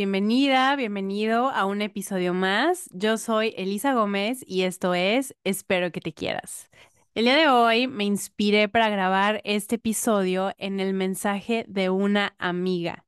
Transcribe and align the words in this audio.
bienvenida, 0.00 0.74
bienvenido 0.76 1.50
a 1.50 1.66
un 1.66 1.82
episodio 1.82 2.32
más. 2.32 2.88
Yo 2.90 3.18
soy 3.18 3.52
Elisa 3.58 3.92
Gómez 3.92 4.42
y 4.46 4.62
esto 4.62 4.94
es 4.94 5.36
Espero 5.44 5.92
que 5.92 6.00
te 6.00 6.14
quieras. 6.14 6.70
El 7.14 7.24
día 7.26 7.36
de 7.36 7.48
hoy 7.48 7.86
me 7.86 8.04
inspiré 8.04 8.70
para 8.70 8.88
grabar 8.88 9.42
este 9.44 9.74
episodio 9.74 10.54
en 10.56 10.80
el 10.80 10.94
mensaje 10.94 11.66
de 11.68 11.90
una 11.90 12.34
amiga. 12.38 13.04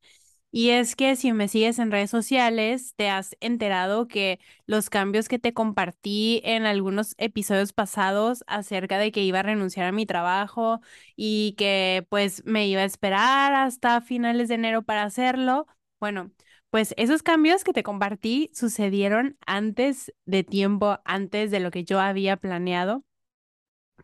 Y 0.50 0.68
es 0.68 0.95
que 0.95 1.16
si 1.16 1.32
me 1.32 1.48
sigues 1.48 1.78
en 1.78 1.91
redes 1.91 2.10
sociales, 2.10 2.93
te 2.95 3.09
has 3.09 3.36
enterado 3.40 4.06
que 4.06 4.38
los 4.66 4.90
cambios 4.90 5.29
que 5.29 5.38
te 5.38 5.54
compartí 5.54 6.43
en 6.45 6.66
algunos 6.66 7.14
episodios 7.16 7.72
pasados 7.72 8.45
acerca 8.46 8.98
de 8.98 9.12
que 9.12 9.23
iba 9.23 9.38
a 9.38 9.43
renunciar 9.43 9.87
a 9.87 9.93
mi 9.93 10.04
trabajo 10.04 10.82
y 11.16 11.54
que 11.56 12.06
pues 12.10 12.45
me 12.45 12.66
iba 12.66 12.82
a 12.82 12.84
esperar 12.84 13.54
hasta 13.54 14.02
finales 14.02 14.48
de 14.48 14.56
enero 14.56 14.82
para 14.82 15.04
hacerlo. 15.04 15.66
Bueno, 15.98 16.32
pues 16.72 16.94
esos 16.98 17.22
cambios 17.22 17.64
que 17.64 17.74
te 17.74 17.84
compartí 17.84 18.50
sucedieron 18.54 19.38
antes 19.46 20.12
de 20.26 20.44
tiempo, 20.44 20.98
antes 21.06 21.52
de 21.52 21.60
lo 21.60 21.70
que 21.72 21.84
yo 21.84 22.00
había 22.00 22.38
planeado. 22.38 23.04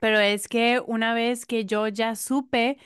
Pero 0.01 0.19
es 0.21 0.49
que 0.49 0.81
una 0.87 1.15
vez 1.15 1.47
que 1.47 1.65
yo 1.65 1.89
ya 1.89 2.15
supe 2.17 2.79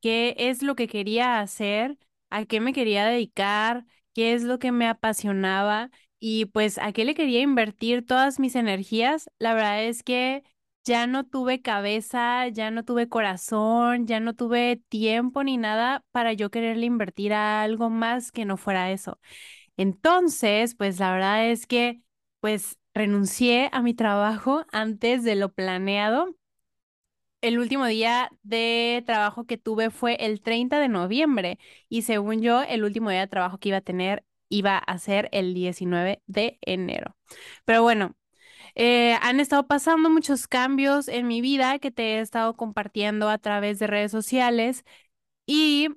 qué 0.00 0.36
es 0.38 0.62
lo 0.62 0.76
que 0.76 0.88
quería 0.88 1.40
hacer, 1.40 1.98
a 2.30 2.46
qué 2.46 2.60
me 2.60 2.72
quería 2.72 3.06
dedicar, 3.06 3.86
qué 4.14 4.34
es 4.34 4.44
lo 4.44 4.58
que 4.60 4.72
me 4.72 4.88
apasionaba 4.88 5.90
y 6.20 6.46
pues 6.46 6.78
a 6.78 6.92
qué 6.92 7.04
le 7.04 7.14
quería 7.14 7.40
invertir 7.42 8.06
todas 8.06 8.40
mis 8.40 8.56
energías, 8.56 9.28
la 9.38 9.54
verdad 9.54 9.84
es 9.84 10.02
que 10.02 10.44
ya 10.84 11.06
no 11.06 11.24
tuve 11.26 11.62
cabeza, 11.62 12.48
ya 12.48 12.70
no 12.70 12.84
tuve 12.84 13.08
corazón, 13.08 14.06
ya 14.06 14.20
no 14.20 14.34
tuve 14.34 14.82
tiempo 14.88 15.42
ni 15.44 15.56
nada 15.56 16.04
para 16.12 16.32
yo 16.34 16.50
quererle 16.50 16.86
invertir 16.86 17.32
a 17.34 17.62
algo 17.62 17.90
más 17.90 18.32
que 18.32 18.44
no 18.44 18.56
fuera 18.56 18.90
eso. 18.92 19.18
Entonces, 19.76 20.74
pues 20.76 20.98
la 21.00 21.12
verdad 21.12 21.50
es 21.50 21.66
que 21.66 22.02
pues 22.40 22.78
renuncié 22.94 23.70
a 23.72 23.82
mi 23.82 23.94
trabajo 23.94 24.66
antes 24.72 25.24
de 25.24 25.36
lo 25.36 25.52
planeado 25.52 26.36
el 27.40 27.58
último 27.58 27.86
día 27.86 28.30
de 28.42 29.02
trabajo 29.06 29.44
que 29.46 29.58
tuve 29.58 29.90
fue 29.90 30.14
el 30.20 30.40
30 30.40 30.78
de 30.80 30.88
noviembre 30.88 31.58
y 31.88 32.02
según 32.02 32.40
yo, 32.42 32.62
el 32.62 32.84
último 32.84 33.10
día 33.10 33.20
de 33.20 33.26
trabajo 33.28 33.58
que 33.58 33.68
iba 33.70 33.78
a 33.78 33.80
tener 33.82 34.24
iba 34.48 34.78
a 34.78 34.98
ser 34.98 35.28
el 35.32 35.52
19 35.54 36.22
de 36.26 36.58
enero. 36.62 37.16
Pero 37.64 37.82
bueno, 37.82 38.14
eh, 38.74 39.14
han 39.22 39.40
estado 39.40 39.66
pasando 39.66 40.10
muchos 40.10 40.48
cambios 40.48 41.08
en 41.08 41.26
mi 41.28 41.40
vida 41.40 41.78
que 41.78 41.90
te 41.90 42.16
he 42.16 42.20
estado 42.20 42.56
compartiendo 42.56 43.28
a 43.28 43.38
través 43.38 43.78
de 43.78 43.86
redes 43.86 44.12
sociales 44.12 44.84
y 45.46 45.88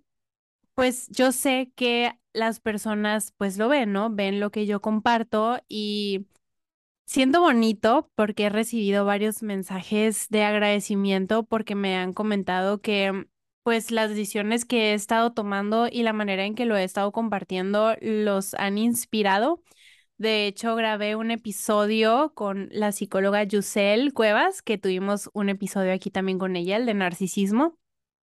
pues 0.75 1.09
yo 1.09 1.31
sé 1.31 1.71
que 1.75 2.13
las 2.33 2.59
personas 2.59 3.33
pues 3.37 3.57
lo 3.57 3.69
ven, 3.69 3.93
¿no? 3.93 4.09
Ven 4.11 4.39
lo 4.39 4.51
que 4.51 4.65
yo 4.67 4.81
comparto 4.81 5.59
y 5.67 6.27
Siento 7.05 7.39
bonito 7.41 8.11
porque 8.15 8.45
he 8.45 8.49
recibido 8.49 9.05
varios 9.05 9.41
mensajes 9.41 10.27
de 10.29 10.43
agradecimiento 10.43 11.43
porque 11.43 11.73
me 11.73 11.95
han 11.95 12.11
comentado 12.13 12.81
que 12.81 13.27
pues 13.63 13.91
las 13.91 14.09
decisiones 14.09 14.65
que 14.65 14.91
he 14.91 14.93
estado 14.93 15.31
tomando 15.33 15.87
y 15.89 16.03
la 16.03 16.11
manera 16.13 16.43
en 16.45 16.53
que 16.55 16.65
lo 16.65 16.75
he 16.75 16.83
estado 16.83 17.11
compartiendo 17.13 17.95
los 18.01 18.53
han 18.55 18.77
inspirado. 18.77 19.63
De 20.17 20.47
hecho, 20.47 20.75
grabé 20.75 21.15
un 21.15 21.29
episodio 21.29 22.33
con 22.33 22.69
la 22.71 22.91
psicóloga 22.91 23.43
Yusel 23.43 24.13
Cuevas, 24.13 24.63
que 24.63 24.79
tuvimos 24.79 25.29
un 25.33 25.49
episodio 25.49 25.93
aquí 25.93 26.09
también 26.09 26.39
con 26.39 26.55
ella, 26.55 26.77
el 26.77 26.87
de 26.87 26.95
narcisismo, 26.95 27.77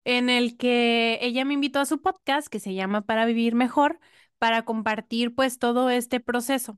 en 0.05 0.29
el 0.29 0.57
que 0.57 1.19
ella 1.21 1.45
me 1.45 1.53
invitó 1.55 1.79
a 1.79 1.85
su 1.85 2.01
podcast 2.01 2.47
que 2.49 2.59
se 2.59 2.73
llama 2.73 3.01
Para 3.05 3.25
Vivir 3.25 3.55
Mejor, 3.55 3.99
para 4.37 4.63
compartir 4.65 5.33
pues 5.35 5.59
todo 5.59 5.89
este 5.89 6.19
proceso. 6.19 6.77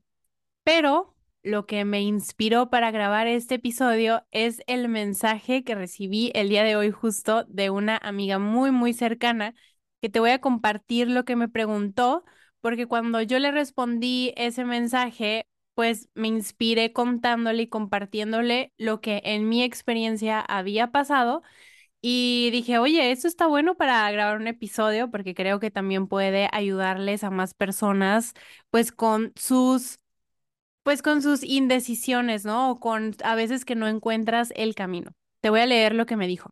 Pero 0.64 1.16
lo 1.42 1.66
que 1.66 1.84
me 1.84 2.02
inspiró 2.02 2.70
para 2.70 2.90
grabar 2.92 3.26
este 3.26 3.56
episodio 3.56 4.26
es 4.30 4.62
el 4.68 4.88
mensaje 4.88 5.64
que 5.64 5.74
recibí 5.74 6.30
el 6.34 6.48
día 6.50 6.64
de 6.64 6.76
hoy 6.76 6.90
justo 6.92 7.44
de 7.48 7.70
una 7.70 7.98
amiga 7.98 8.38
muy, 8.38 8.70
muy 8.70 8.92
cercana, 8.92 9.54
que 10.00 10.08
te 10.08 10.20
voy 10.20 10.30
a 10.30 10.40
compartir 10.40 11.08
lo 11.08 11.24
que 11.24 11.36
me 11.36 11.48
preguntó, 11.48 12.24
porque 12.60 12.86
cuando 12.86 13.22
yo 13.22 13.38
le 13.38 13.50
respondí 13.52 14.32
ese 14.36 14.64
mensaje, 14.64 15.46
pues 15.74 16.08
me 16.14 16.28
inspiré 16.28 16.92
contándole 16.92 17.62
y 17.64 17.68
compartiéndole 17.68 18.72
lo 18.78 19.00
que 19.00 19.22
en 19.24 19.48
mi 19.48 19.62
experiencia 19.62 20.40
había 20.40 20.90
pasado. 20.92 21.42
Y 22.02 22.50
dije, 22.52 22.78
oye, 22.78 23.12
esto 23.12 23.28
está 23.28 23.46
bueno 23.46 23.76
para 23.76 24.10
grabar 24.12 24.38
un 24.38 24.46
episodio 24.48 25.10
porque 25.10 25.34
creo 25.34 25.60
que 25.60 25.70
también 25.70 26.06
puede 26.08 26.48
ayudarles 26.52 27.24
a 27.24 27.30
más 27.30 27.54
personas, 27.54 28.34
pues 28.70 28.92
con 28.92 29.32
sus 29.36 29.98
pues 30.82 31.02
con 31.02 31.22
sus 31.22 31.42
indecisiones, 31.44 32.44
¿no? 32.44 32.70
O 32.70 32.80
con 32.80 33.14
a 33.24 33.34
veces 33.34 33.64
que 33.64 33.74
no 33.76 33.88
encuentras 33.88 34.52
el 34.56 34.74
camino. 34.74 35.12
Te 35.40 35.50
voy 35.50 35.60
a 35.60 35.66
leer 35.66 35.94
lo 35.94 36.06
que 36.06 36.16
me 36.16 36.26
dijo. 36.26 36.50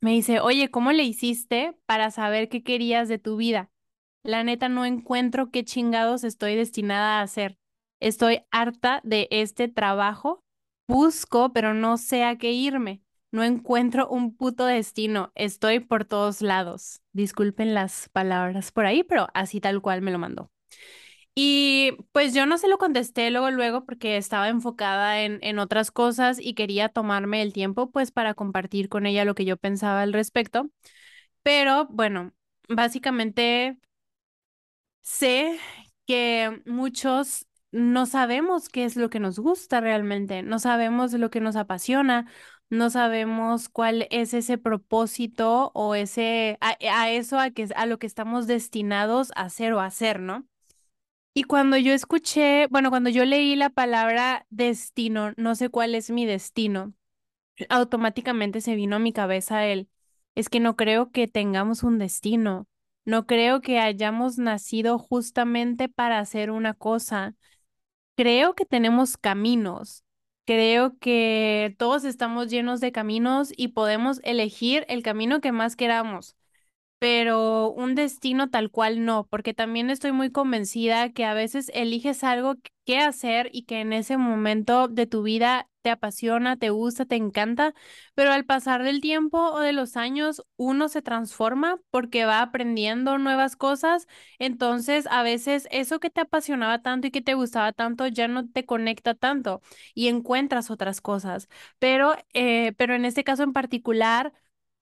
Me 0.00 0.12
dice, 0.12 0.38
oye, 0.40 0.70
¿cómo 0.70 0.92
le 0.92 1.02
hiciste 1.04 1.76
para 1.86 2.10
saber 2.12 2.48
qué 2.48 2.62
querías 2.62 3.08
de 3.08 3.18
tu 3.18 3.36
vida? 3.36 3.70
La 4.24 4.42
neta 4.44 4.68
no 4.68 4.84
encuentro 4.86 5.50
qué 5.50 5.64
chingados 5.64 6.24
estoy 6.24 6.56
destinada 6.56 7.20
a 7.20 7.22
hacer. 7.22 7.58
Estoy 8.00 8.42
harta 8.50 9.00
de 9.04 9.28
este 9.30 9.68
trabajo. 9.68 10.42
Busco, 10.88 11.52
pero 11.52 11.74
no 11.74 11.98
sé 11.98 12.24
a 12.24 12.36
qué 12.38 12.52
irme. 12.52 13.02
No 13.32 13.44
encuentro 13.44 14.08
un 14.08 14.36
puto 14.36 14.66
destino. 14.66 15.32
Estoy 15.34 15.80
por 15.80 16.04
todos 16.06 16.40
lados. 16.42 17.02
Disculpen 17.12 17.74
las 17.74 18.08
palabras 18.10 18.72
por 18.72 18.86
ahí, 18.86 19.02
pero 19.04 19.28
así 19.34 19.60
tal 19.60 19.82
cual 19.82 20.02
me 20.02 20.12
lo 20.12 20.18
mandó. 20.18 20.50
Y 21.36 21.92
pues 22.12 22.34
yo 22.34 22.46
no 22.46 22.58
se 22.58 22.68
lo 22.68 22.78
contesté 22.78 23.30
luego, 23.30 23.50
luego, 23.50 23.84
porque 23.84 24.16
estaba 24.16 24.48
enfocada 24.48 25.22
en, 25.22 25.40
en 25.42 25.58
otras 25.58 25.90
cosas 25.92 26.38
y 26.40 26.54
quería 26.54 26.88
tomarme 26.90 27.42
el 27.42 27.52
tiempo 27.52 27.90
pues 27.90 28.12
para 28.12 28.34
compartir 28.34 28.88
con 28.88 29.06
ella 29.06 29.24
lo 29.24 29.34
que 29.34 29.44
yo 29.44 29.56
pensaba 29.56 30.02
al 30.02 30.12
respecto. 30.12 30.70
Pero 31.42 31.86
bueno, 31.90 32.32
básicamente 32.68 33.78
sé 35.04 35.60
que 36.06 36.62
muchos 36.66 37.46
no 37.72 38.06
sabemos 38.06 38.68
qué 38.70 38.86
es 38.86 38.96
lo 38.96 39.10
que 39.10 39.20
nos 39.20 39.38
gusta 39.40 39.80
realmente, 39.82 40.42
no 40.42 40.58
sabemos 40.60 41.12
lo 41.14 41.30
que 41.30 41.40
nos 41.40 41.56
apasiona, 41.56 42.26
no 42.70 42.90
sabemos 42.90 43.68
cuál 43.68 44.08
es 44.10 44.34
ese 44.34 44.58
propósito 44.58 45.72
o 45.74 45.94
ese 45.94 46.58
a, 46.62 46.76
a 47.02 47.10
eso 47.12 47.38
a 47.40 47.52
que 47.52 47.68
a 47.76 47.86
lo 47.86 48.00
que 48.00 48.08
estamos 48.08 48.48
destinados 48.48 49.32
a 49.36 49.42
hacer 49.44 49.74
o 49.74 49.80
hacer, 49.80 50.20
¿no? 50.20 50.46
Y 51.34 51.44
cuando 51.44 51.76
yo 51.76 51.92
escuché, 51.92 52.66
bueno, 52.68 52.90
cuando 52.90 53.10
yo 53.10 53.24
leí 53.24 53.56
la 53.56 53.70
palabra 53.70 54.46
destino, 54.50 55.32
no 55.36 55.54
sé 55.56 55.68
cuál 55.70 55.94
es 55.96 56.10
mi 56.10 56.26
destino, 56.26 56.94
automáticamente 57.70 58.60
se 58.60 58.74
vino 58.76 58.96
a 58.96 58.98
mi 59.00 59.12
cabeza 59.12 59.66
el, 59.66 59.88
es 60.36 60.48
que 60.50 60.60
no 60.60 60.76
creo 60.76 61.12
que 61.12 61.28
tengamos 61.28 61.82
un 61.84 61.98
destino, 61.98 62.68
no 63.04 63.26
creo 63.26 63.60
que 63.60 63.78
hayamos 63.80 64.38
nacido 64.38 64.98
justamente 64.98 65.88
para 65.88 66.18
hacer 66.18 66.50
una 66.50 66.74
cosa, 66.74 67.34
creo 68.16 68.54
que 68.54 68.66
tenemos 68.66 69.16
caminos, 69.16 70.04
creo 70.46 70.98
que 70.98 71.74
todos 71.78 72.04
estamos 72.04 72.48
llenos 72.48 72.80
de 72.80 72.92
caminos 72.92 73.52
y 73.56 73.68
podemos 73.68 74.20
elegir 74.24 74.84
el 74.88 75.02
camino 75.02 75.40
que 75.40 75.52
más 75.52 75.76
queramos 75.76 76.36
pero 77.04 77.70
un 77.72 77.94
destino 77.94 78.48
tal 78.48 78.70
cual 78.70 79.04
no, 79.04 79.26
porque 79.26 79.52
también 79.52 79.90
estoy 79.90 80.12
muy 80.12 80.30
convencida 80.32 81.12
que 81.12 81.26
a 81.26 81.34
veces 81.34 81.70
eliges 81.74 82.24
algo 82.24 82.54
que 82.86 82.98
hacer 82.98 83.50
y 83.52 83.64
que 83.64 83.80
en 83.82 83.92
ese 83.92 84.16
momento 84.16 84.88
de 84.88 85.06
tu 85.06 85.22
vida 85.22 85.68
te 85.82 85.90
apasiona, 85.90 86.56
te 86.56 86.70
gusta, 86.70 87.04
te 87.04 87.16
encanta, 87.16 87.74
pero 88.14 88.32
al 88.32 88.46
pasar 88.46 88.82
del 88.84 89.02
tiempo 89.02 89.38
o 89.52 89.60
de 89.60 89.74
los 89.74 89.98
años 89.98 90.42
uno 90.56 90.88
se 90.88 91.02
transforma 91.02 91.78
porque 91.90 92.24
va 92.24 92.40
aprendiendo 92.40 93.18
nuevas 93.18 93.54
cosas, 93.56 94.06
entonces 94.38 95.06
a 95.10 95.22
veces 95.22 95.68
eso 95.70 96.00
que 96.00 96.08
te 96.08 96.22
apasionaba 96.22 96.80
tanto 96.80 97.08
y 97.08 97.10
que 97.10 97.20
te 97.20 97.34
gustaba 97.34 97.72
tanto 97.72 98.06
ya 98.06 98.28
no 98.28 98.48
te 98.48 98.64
conecta 98.64 99.14
tanto 99.14 99.60
y 99.94 100.08
encuentras 100.08 100.70
otras 100.70 101.02
cosas, 101.02 101.48
pero, 101.78 102.16
eh, 102.32 102.72
pero 102.78 102.94
en 102.94 103.04
este 103.04 103.24
caso 103.24 103.42
en 103.42 103.52
particular 103.52 104.32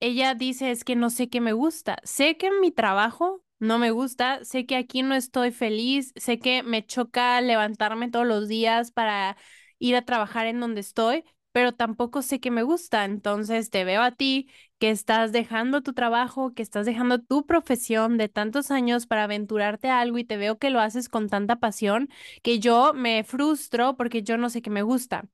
ella 0.03 0.35
dice 0.35 0.71
es 0.71 0.83
que 0.83 0.95
no 0.95 1.09
sé 1.09 1.29
qué 1.29 1.41
me 1.41 1.53
gusta. 1.53 1.97
Sé 2.03 2.37
que 2.37 2.47
en 2.47 2.59
mi 2.61 2.71
trabajo 2.71 3.43
no 3.59 3.79
me 3.79 3.91
gusta, 3.91 4.43
sé 4.43 4.65
que 4.65 4.75
aquí 4.75 5.01
no 5.03 5.15
estoy 5.15 5.51
feliz, 5.51 6.11
sé 6.17 6.39
que 6.39 6.61
me 6.63 6.85
choca 6.85 7.39
levantarme 7.41 8.09
todos 8.11 8.27
los 8.27 8.47
días 8.49 8.91
para 8.91 9.37
ir 9.79 9.95
a 9.95 10.03
trabajar 10.05 10.47
en 10.47 10.59
donde 10.59 10.81
estoy, 10.81 11.23
pero 11.53 11.71
tampoco 11.73 12.21
sé 12.21 12.39
qué 12.41 12.51
me 12.51 12.63
gusta. 12.63 13.05
Entonces 13.05 13.69
te 13.69 13.85
veo 13.85 14.01
a 14.01 14.11
ti 14.11 14.49
que 14.79 14.89
estás 14.89 15.31
dejando 15.31 15.81
tu 15.81 15.93
trabajo, 15.93 16.53
que 16.53 16.63
estás 16.63 16.85
dejando 16.85 17.19
tu 17.21 17.45
profesión 17.45 18.17
de 18.17 18.27
tantos 18.27 18.71
años 18.71 19.07
para 19.07 19.23
aventurarte 19.23 19.89
a 19.89 20.01
algo 20.01 20.17
y 20.17 20.25
te 20.25 20.35
veo 20.37 20.57
que 20.57 20.69
lo 20.69 20.81
haces 20.81 21.07
con 21.09 21.29
tanta 21.29 21.57
pasión 21.61 22.09
que 22.41 22.59
yo 22.59 22.93
me 22.93 23.23
frustro 23.23 23.95
porque 23.95 24.21
yo 24.23 24.37
no 24.37 24.49
sé 24.49 24.61
qué 24.61 24.69
me 24.69 24.81
gusta. 24.81 25.29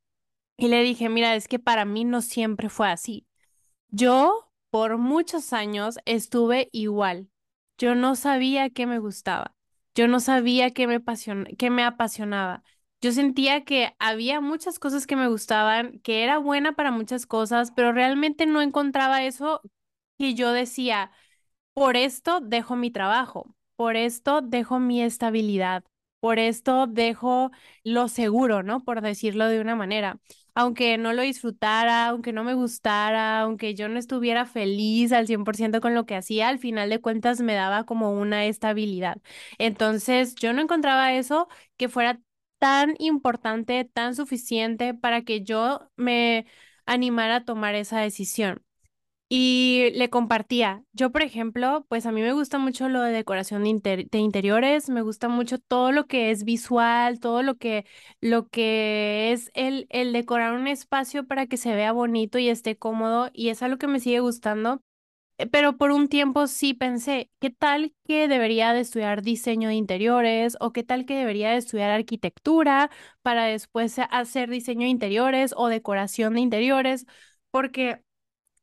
Y 0.58 0.68
le 0.70 0.84
dije, 0.84 1.10
mira, 1.10 1.36
es 1.36 1.48
que 1.48 1.60
para 1.60 1.86
mí 1.86 2.06
no 2.06 2.22
siempre 2.22 2.70
fue 2.70 2.90
así. 2.90 3.26
Yo 3.90 4.49
por 4.70 4.98
muchos 4.98 5.54
años 5.54 5.98
estuve 6.06 6.70
igual. 6.72 7.30
Yo 7.78 7.96
no 7.96 8.16
sabía 8.16 8.70
qué 8.70 8.86
me 8.86 9.00
gustaba. 9.00 9.56
yo 9.96 10.08
no 10.08 10.20
sabía 10.22 10.72
qué 10.72 10.88
me 10.88 11.02
qué 11.58 11.70
me 11.70 11.84
apasionaba. 11.84 12.64
Yo 13.02 13.12
sentía 13.12 13.64
que 13.66 13.96
había 14.00 14.42
muchas 14.42 14.80
cosas 14.80 15.08
que 15.08 15.16
me 15.16 15.28
gustaban, 15.28 16.00
que 16.02 16.24
era 16.24 16.38
buena 16.38 16.74
para 16.74 16.92
muchas 16.92 17.26
cosas, 17.26 17.72
pero 17.72 17.92
realmente 17.94 18.46
no 18.46 18.62
encontraba 18.62 19.24
eso 19.24 19.62
que 20.18 20.34
yo 20.36 20.52
decía. 20.54 21.12
Por 21.74 21.96
esto 21.98 22.42
dejo 22.42 22.76
mi 22.76 22.92
trabajo, 22.92 23.56
por 23.76 23.96
esto 23.96 24.42
dejo 24.42 24.80
mi 24.80 25.02
estabilidad, 25.02 25.84
por 26.20 26.40
esto 26.40 26.88
dejo 26.88 27.52
lo 27.84 28.08
seguro, 28.10 28.64
¿no? 28.64 28.84
Por 28.84 29.02
decirlo 29.02 29.48
de 29.48 29.62
una 29.62 29.76
manera. 29.76 30.20
Aunque 30.62 30.98
no 30.98 31.14
lo 31.14 31.22
disfrutara, 31.22 32.08
aunque 32.08 32.34
no 32.34 32.44
me 32.44 32.54
gustara, 32.54 33.40
aunque 33.42 33.76
yo 33.76 33.88
no 33.88 33.98
estuviera 33.98 34.46
feliz 34.46 35.14
al 35.14 35.26
100% 35.26 35.80
con 35.80 35.96
lo 35.96 36.06
que 36.06 36.16
hacía, 36.18 36.50
al 36.50 36.60
final 36.60 36.90
de 36.90 37.00
cuentas 37.00 37.40
me 37.40 37.54
daba 37.54 37.86
como 37.86 38.12
una 38.12 38.46
estabilidad. 38.46 39.22
Entonces, 39.58 40.36
yo 40.36 40.52
no 40.52 40.62
encontraba 40.62 41.14
eso 41.14 41.48
que 41.78 41.88
fuera 41.88 42.20
tan 42.60 42.96
importante, 43.00 43.86
tan 43.86 44.16
suficiente 44.16 44.94
para 44.94 45.22
que 45.24 45.44
yo 45.44 45.90
me 45.96 46.46
animara 46.86 47.38
a 47.38 47.46
tomar 47.46 47.76
esa 47.76 48.02
decisión. 48.02 48.62
Y 49.32 49.92
le 49.94 50.10
compartía. 50.10 50.84
Yo, 50.92 51.12
por 51.12 51.22
ejemplo, 51.22 51.86
pues 51.88 52.08
a 52.08 52.12
mí 52.12 52.22
me 52.22 52.34
gusta 52.34 52.58
mucho 52.58 52.90
lo 52.90 53.02
de 53.04 53.12
decoración 53.12 53.62
de, 53.64 53.70
inter- 53.70 54.10
de 54.10 54.18
interiores, 54.18 54.90
me 54.90 55.04
gusta 55.04 55.30
mucho 55.30 55.60
todo 55.60 55.92
lo 55.92 56.08
que 56.08 56.32
es 56.32 56.44
visual, 56.44 57.20
todo 57.20 57.44
lo 57.44 57.56
que, 57.58 57.86
lo 58.22 58.48
que 58.50 59.32
es 59.32 59.52
el, 59.54 59.86
el 59.92 60.14
decorar 60.14 60.54
un 60.56 60.68
espacio 60.68 61.28
para 61.28 61.46
que 61.46 61.58
se 61.58 61.76
vea 61.76 61.92
bonito 61.92 62.40
y 62.40 62.50
esté 62.50 62.76
cómodo, 62.78 63.30
y 63.34 63.50
es 63.50 63.62
algo 63.62 63.78
que 63.78 63.88
me 63.88 64.00
sigue 64.00 64.20
gustando. 64.20 64.82
Eh, 65.38 65.48
Pero 65.48 65.78
por 65.78 65.92
un 65.92 66.10
tiempo 66.10 66.48
sí 66.48 66.74
pensé, 66.74 67.32
¿qué 67.40 67.50
tal 67.50 67.94
que 68.08 68.28
debería 68.28 68.74
de 68.74 68.82
estudiar 68.82 69.22
diseño 69.22 69.70
de 69.70 69.76
interiores 69.76 70.58
o 70.60 70.74
qué 70.74 70.84
tal 70.84 71.06
que 71.06 71.16
debería 71.18 71.52
de 71.52 71.58
estudiar 71.58 71.92
arquitectura 71.92 72.90
para 73.22 73.46
después 73.46 73.98
hacer 74.12 74.50
diseño 74.50 74.82
de 74.84 74.90
interiores 74.90 75.54
o 75.58 75.68
decoración 75.68 76.34
de 76.36 76.42
interiores? 76.42 77.06
Porque 77.52 78.02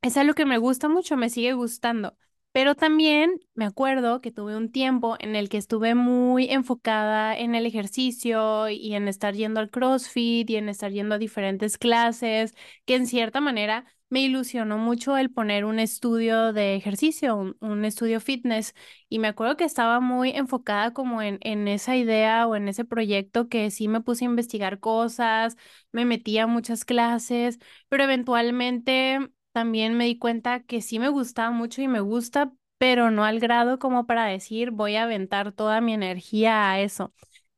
es 0.01 0.17
algo 0.17 0.33
que 0.33 0.45
me 0.45 0.57
gusta 0.57 0.89
mucho, 0.89 1.17
me 1.17 1.29
sigue 1.29 1.53
gustando. 1.53 2.17
Pero 2.53 2.73
también 2.75 3.39
me 3.53 3.65
acuerdo 3.65 4.19
que 4.21 4.31
tuve 4.31 4.55
un 4.57 4.71
tiempo 4.71 5.15
en 5.19 5.35
el 5.35 5.47
que 5.49 5.57
estuve 5.57 5.93
muy 5.95 6.49
enfocada 6.49 7.37
en 7.37 7.53
el 7.53 7.65
ejercicio 7.67 8.67
y 8.69 8.95
en 8.95 9.07
estar 9.07 9.35
yendo 9.35 9.59
al 9.59 9.69
CrossFit 9.69 10.49
y 10.49 10.55
en 10.55 10.69
estar 10.69 10.91
yendo 10.91 11.15
a 11.15 11.17
diferentes 11.19 11.77
clases, 11.77 12.55
que 12.85 12.95
en 12.95 13.05
cierta 13.07 13.41
manera 13.41 13.85
me 14.09 14.21
ilusionó 14.21 14.77
mucho 14.77 15.17
el 15.17 15.29
poner 15.31 15.65
un 15.65 15.77
estudio 15.79 16.53
de 16.53 16.75
ejercicio, 16.75 17.35
un, 17.35 17.57
un 17.59 17.85
estudio 17.85 18.19
fitness. 18.21 18.73
Y 19.09 19.19
me 19.19 19.27
acuerdo 19.27 19.57
que 19.57 19.65
estaba 19.65 19.99
muy 19.99 20.31
enfocada 20.31 20.93
como 20.93 21.21
en, 21.21 21.37
en 21.41 21.67
esa 21.67 21.95
idea 21.95 22.47
o 22.47 22.55
en 22.55 22.67
ese 22.69 22.85
proyecto 22.85 23.49
que 23.49 23.69
sí 23.71 23.87
me 23.87 24.01
puse 24.01 24.25
a 24.25 24.29
investigar 24.29 24.79
cosas, 24.79 25.57
me 25.91 26.05
metí 26.05 26.37
a 26.39 26.47
muchas 26.47 26.85
clases, 26.85 27.59
pero 27.89 28.03
eventualmente 28.03 29.19
también 29.57 29.95
me 29.97 30.05
di 30.05 30.19
cuenta 30.19 30.59
que 30.61 30.83
sí 30.83 30.99
me 30.99 31.09
gustaba 31.09 31.49
mucho 31.49 31.81
y 31.81 31.87
me 31.87 31.99
gusta, 31.99 32.53
pero 32.77 33.09
no 33.09 33.23
al 33.25 33.39
grado 33.39 33.79
como 33.79 34.05
para 34.05 34.25
decir 34.25 34.69
voy 34.69 34.95
a 34.95 35.03
aventar 35.03 35.51
toda 35.51 35.81
mi 35.81 35.93
energía 35.95 36.69
a 36.71 36.79
eso. 36.79 37.11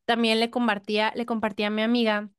También 0.05 0.39
le 0.39 0.49
compartía, 0.49 1.11
le 1.15 1.25
compartía 1.25 1.67
a 1.67 1.69
mi 1.71 1.81
amiga 1.81 2.29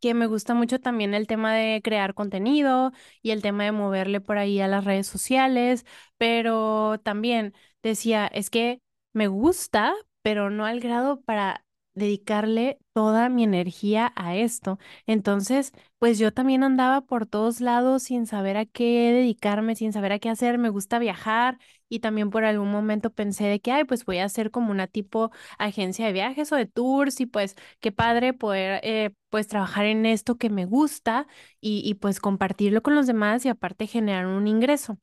que 0.00 0.14
me 0.14 0.26
gusta 0.26 0.54
mucho 0.54 0.80
también 0.80 1.14
el 1.14 1.26
tema 1.28 1.54
de 1.54 1.80
crear 1.82 2.14
contenido 2.14 2.92
y 3.22 3.30
el 3.32 3.42
tema 3.42 3.64
de 3.64 3.72
moverle 3.72 4.20
por 4.20 4.38
ahí 4.38 4.60
a 4.60 4.68
las 4.68 4.84
redes 4.84 5.06
sociales, 5.06 5.86
pero 6.18 7.00
también 7.04 7.54
decía, 7.82 8.26
es 8.28 8.50
que 8.50 8.80
me 9.12 9.28
gusta, 9.28 9.94
pero 10.22 10.50
no 10.50 10.66
al 10.66 10.80
grado 10.80 11.20
para 11.22 11.64
dedicarle 11.94 12.78
toda 12.94 13.28
mi 13.28 13.44
energía 13.44 14.12
a 14.16 14.36
esto. 14.36 14.78
Entonces, 15.06 15.72
pues 15.98 16.18
yo 16.18 16.32
también 16.32 16.62
andaba 16.64 17.02
por 17.02 17.26
todos 17.26 17.60
lados 17.60 18.04
sin 18.04 18.26
saber 18.26 18.56
a 18.56 18.64
qué 18.66 19.12
dedicarme, 19.12 19.76
sin 19.76 19.92
saber 19.92 20.12
a 20.12 20.18
qué 20.18 20.28
hacer. 20.30 20.58
Me 20.58 20.68
gusta 20.70 20.98
viajar 20.98 21.58
y 21.88 22.00
también 22.00 22.30
por 22.30 22.44
algún 22.44 22.70
momento 22.70 23.10
pensé 23.10 23.44
de 23.44 23.60
que, 23.60 23.72
ay, 23.72 23.84
pues 23.84 24.04
voy 24.04 24.18
a 24.18 24.24
hacer 24.24 24.50
como 24.50 24.70
una 24.70 24.86
tipo 24.86 25.30
agencia 25.58 26.06
de 26.06 26.12
viajes 26.12 26.50
o 26.52 26.56
de 26.56 26.66
tours 26.66 27.20
y 27.20 27.26
pues 27.26 27.56
qué 27.80 27.92
padre 27.92 28.32
poder 28.32 28.80
eh, 28.84 29.10
pues 29.30 29.48
trabajar 29.48 29.84
en 29.86 30.06
esto 30.06 30.36
que 30.38 30.50
me 30.50 30.64
gusta 30.64 31.26
y, 31.60 31.82
y 31.84 31.94
pues 31.94 32.20
compartirlo 32.20 32.82
con 32.82 32.94
los 32.94 33.06
demás 33.06 33.44
y 33.44 33.48
aparte 33.48 33.86
generar 33.86 34.26
un 34.26 34.46
ingreso. 34.48 34.98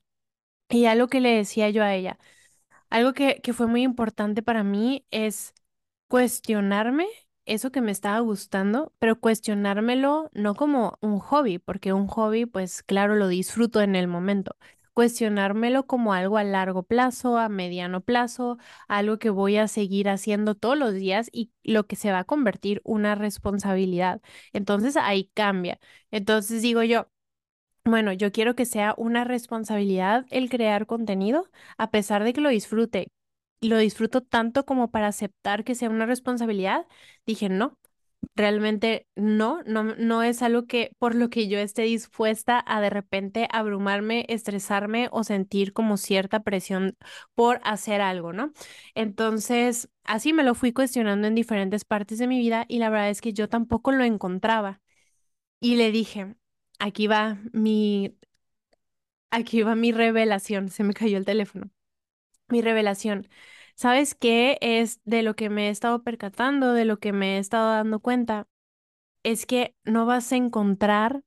Y 0.68 0.86
algo 0.86 1.08
que 1.08 1.20
le 1.20 1.30
decía 1.36 1.70
yo 1.70 1.82
a 1.82 1.94
ella, 1.94 2.18
algo 2.90 3.12
que, 3.14 3.40
que 3.42 3.52
fue 3.52 3.66
muy 3.66 3.82
importante 3.82 4.42
para 4.42 4.64
mí 4.64 5.06
es 5.10 5.54
cuestionarme 6.10 7.08
eso 7.46 7.72
que 7.72 7.82
me 7.82 7.92
estaba 7.92 8.20
gustando, 8.20 8.92
pero 9.00 9.20
cuestionármelo 9.20 10.30
no 10.34 10.56
como 10.56 10.98
un 11.02 11.20
hobby, 11.20 11.58
porque 11.60 11.94
un 11.94 12.08
hobby, 12.08 12.46
pues 12.46 12.82
claro, 12.82 13.16
lo 13.16 13.28
disfruto 13.28 13.80
en 13.82 13.96
el 13.96 14.08
momento. 14.08 14.56
Cuestionármelo 14.94 15.86
como 15.86 16.14
algo 16.14 16.38
a 16.38 16.44
largo 16.44 16.82
plazo, 16.84 17.38
a 17.38 17.48
mediano 17.48 18.02
plazo, 18.02 18.58
algo 18.88 19.18
que 19.20 19.30
voy 19.30 19.56
a 19.58 19.68
seguir 19.68 20.08
haciendo 20.10 20.56
todos 20.56 20.78
los 20.78 20.94
días 20.94 21.30
y 21.32 21.52
lo 21.64 21.86
que 21.86 21.96
se 21.96 22.12
va 22.12 22.20
a 22.20 22.24
convertir 22.24 22.82
una 22.84 23.14
responsabilidad. 23.16 24.22
Entonces 24.52 24.96
ahí 24.98 25.30
cambia. 25.34 25.80
Entonces 26.12 26.62
digo 26.62 26.84
yo. 26.84 27.08
Bueno, 27.84 28.12
yo 28.12 28.32
quiero 28.32 28.54
que 28.56 28.66
sea 28.66 28.94
una 28.98 29.24
responsabilidad 29.24 30.26
el 30.30 30.50
crear 30.50 30.86
contenido, 30.86 31.50
a 31.78 31.90
pesar 31.90 32.24
de 32.24 32.32
que 32.34 32.40
lo 32.42 32.50
disfrute. 32.50 33.10
Lo 33.60 33.76
disfruto 33.78 34.22
tanto 34.22 34.64
como 34.64 34.90
para 34.90 35.08
aceptar 35.08 35.64
que 35.64 35.74
sea 35.74 35.90
una 35.90 36.06
responsabilidad. 36.06 36.86
Dije, 37.26 37.48
no, 37.50 37.78
realmente 38.36 39.06
no, 39.16 39.62
no, 39.66 39.84
no 39.84 40.22
es 40.22 40.42
algo 40.42 40.66
que 40.66 40.92
por 40.98 41.14
lo 41.14 41.30
que 41.30 41.48
yo 41.48 41.58
esté 41.58 41.82
dispuesta 41.82 42.62
a 42.66 42.80
de 42.80 42.90
repente 42.90 43.48
abrumarme, 43.52 44.24
estresarme 44.28 45.08
o 45.12 45.24
sentir 45.24 45.72
como 45.74 45.96
cierta 45.98 46.42
presión 46.42 46.96
por 47.34 47.60
hacer 47.64 48.00
algo, 48.00 48.32
¿no? 48.32 48.52
Entonces, 48.94 49.88
así 50.04 50.32
me 50.32 50.44
lo 50.44 50.54
fui 50.54 50.72
cuestionando 50.72 51.28
en 51.28 51.34
diferentes 51.34 51.84
partes 51.84 52.18
de 52.18 52.26
mi 52.28 52.38
vida 52.38 52.64
y 52.68 52.78
la 52.78 52.90
verdad 52.90 53.10
es 53.10 53.20
que 53.20 53.32
yo 53.34 53.48
tampoco 53.48 53.92
lo 53.92 54.04
encontraba. 54.04 54.80
Y 55.60 55.76
le 55.76 55.92
dije, 55.92 56.36
aquí 56.80 57.06
va 57.08 57.38
mi, 57.52 58.16
aquí 59.30 59.62
va 59.62 59.74
mi 59.74 59.90
revelación. 59.92 60.68
Se 60.68 60.84
me 60.84 60.94
cayó 60.94 61.16
el 61.18 61.24
teléfono. 61.24 61.70
Mi 62.50 62.62
revelación. 62.62 63.28
¿Sabes 63.76 64.14
qué 64.14 64.58
es 64.60 65.00
de 65.04 65.22
lo 65.22 65.34
que 65.36 65.48
me 65.50 65.68
he 65.68 65.70
estado 65.70 66.02
percatando, 66.02 66.72
de 66.74 66.84
lo 66.84 66.98
que 66.98 67.12
me 67.12 67.36
he 67.36 67.38
estado 67.38 67.70
dando 67.70 68.00
cuenta? 68.00 68.46
Es 69.24 69.46
que 69.46 69.76
no 69.84 70.06
vas 70.06 70.32
a 70.32 70.36
encontrar 70.36 71.22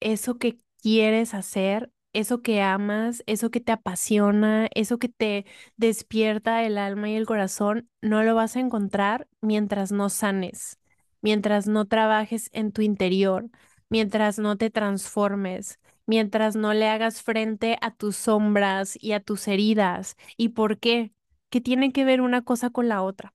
eso 0.00 0.38
que 0.38 0.60
quieres 0.82 1.34
hacer, 1.34 1.92
eso 2.14 2.42
que 2.42 2.62
amas, 2.62 3.22
eso 3.26 3.50
que 3.50 3.60
te 3.60 3.72
apasiona, 3.72 4.68
eso 4.74 4.98
que 4.98 5.08
te 5.08 5.46
despierta 5.76 6.64
el 6.64 6.78
alma 6.78 7.10
y 7.10 7.16
el 7.16 7.26
corazón, 7.26 7.90
no 8.02 8.22
lo 8.24 8.34
vas 8.34 8.56
a 8.56 8.60
encontrar 8.60 9.28
mientras 9.40 9.92
no 9.92 10.08
sanes, 10.10 10.78
mientras 11.22 11.68
no 11.68 11.86
trabajes 11.86 12.50
en 12.52 12.72
tu 12.72 12.82
interior, 12.82 13.50
mientras 13.90 14.38
no 14.38 14.56
te 14.56 14.70
transformes, 14.70 15.80
mientras 16.06 16.56
no 16.56 16.72
le 16.74 16.88
hagas 16.88 17.22
frente 17.22 17.78
a 17.80 17.94
tus 17.94 18.16
sombras 18.16 18.96
y 19.00 19.12
a 19.12 19.20
tus 19.20 19.48
heridas. 19.48 20.16
¿Y 20.36 20.50
por 20.50 20.78
qué? 20.78 21.12
¿Qué 21.50 21.60
tiene 21.60 21.92
que 21.92 22.04
ver 22.04 22.20
una 22.20 22.42
cosa 22.42 22.70
con 22.70 22.88
la 22.88 23.02
otra? 23.02 23.34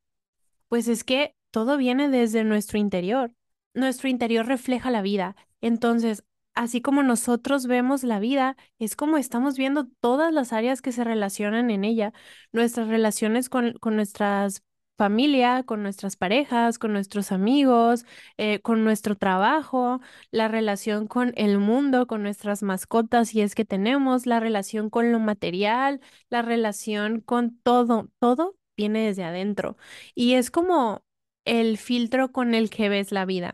Pues 0.68 0.88
es 0.88 1.04
que 1.04 1.36
todo 1.52 1.78
viene 1.78 2.10
desde 2.10 2.44
nuestro 2.44 2.78
interior. 2.78 3.32
Nuestro 3.74 4.10
interior 4.10 4.46
refleja 4.48 4.92
la 4.92 5.02
vida. 5.02 5.36
Entonces, 5.62 6.24
así 6.56 6.82
como 6.82 7.04
nosotros 7.04 7.68
vemos 7.68 8.04
la 8.04 8.20
vida, 8.20 8.58
es 8.80 8.96
como 8.96 9.18
estamos 9.18 9.58
viendo 9.58 9.88
todas 10.02 10.34
las 10.34 10.54
áreas 10.54 10.82
que 10.82 10.92
se 10.92 11.04
relacionan 11.04 11.70
en 11.70 11.84
ella. 11.84 12.14
Nuestras 12.52 12.88
relaciones 12.88 13.50
con, 13.50 13.74
con 13.80 13.96
nuestras 13.96 14.64
familia, 14.98 15.64
con 15.64 15.84
nuestras 15.84 16.16
parejas, 16.18 16.80
con 16.80 16.94
nuestros 16.94 17.32
amigos, 17.32 18.06
eh, 18.38 18.60
con 18.62 18.84
nuestro 18.84 19.16
trabajo, 19.16 20.02
la 20.32 20.48
relación 20.48 21.08
con 21.08 21.34
el 21.38 21.60
mundo, 21.60 22.08
con 22.08 22.24
nuestras 22.24 22.64
mascotas, 22.64 23.30
si 23.30 23.42
es 23.42 23.56
que 23.56 23.66
tenemos, 23.66 24.26
la 24.26 24.40
relación 24.40 24.90
con 24.90 25.12
lo 25.12 25.20
material, 25.20 26.02
la 26.30 26.42
relación 26.42 27.22
con 27.22 27.58
todo, 27.60 28.10
todo 28.20 28.56
viene 28.76 29.06
desde 29.08 29.24
adentro. 29.24 29.78
Y 30.16 30.34
es 30.34 30.52
como 30.52 31.04
el 31.46 31.78
filtro 31.78 32.32
con 32.32 32.54
el 32.54 32.70
que 32.70 32.90
ves 32.90 33.12
la 33.12 33.26
vida. 33.26 33.54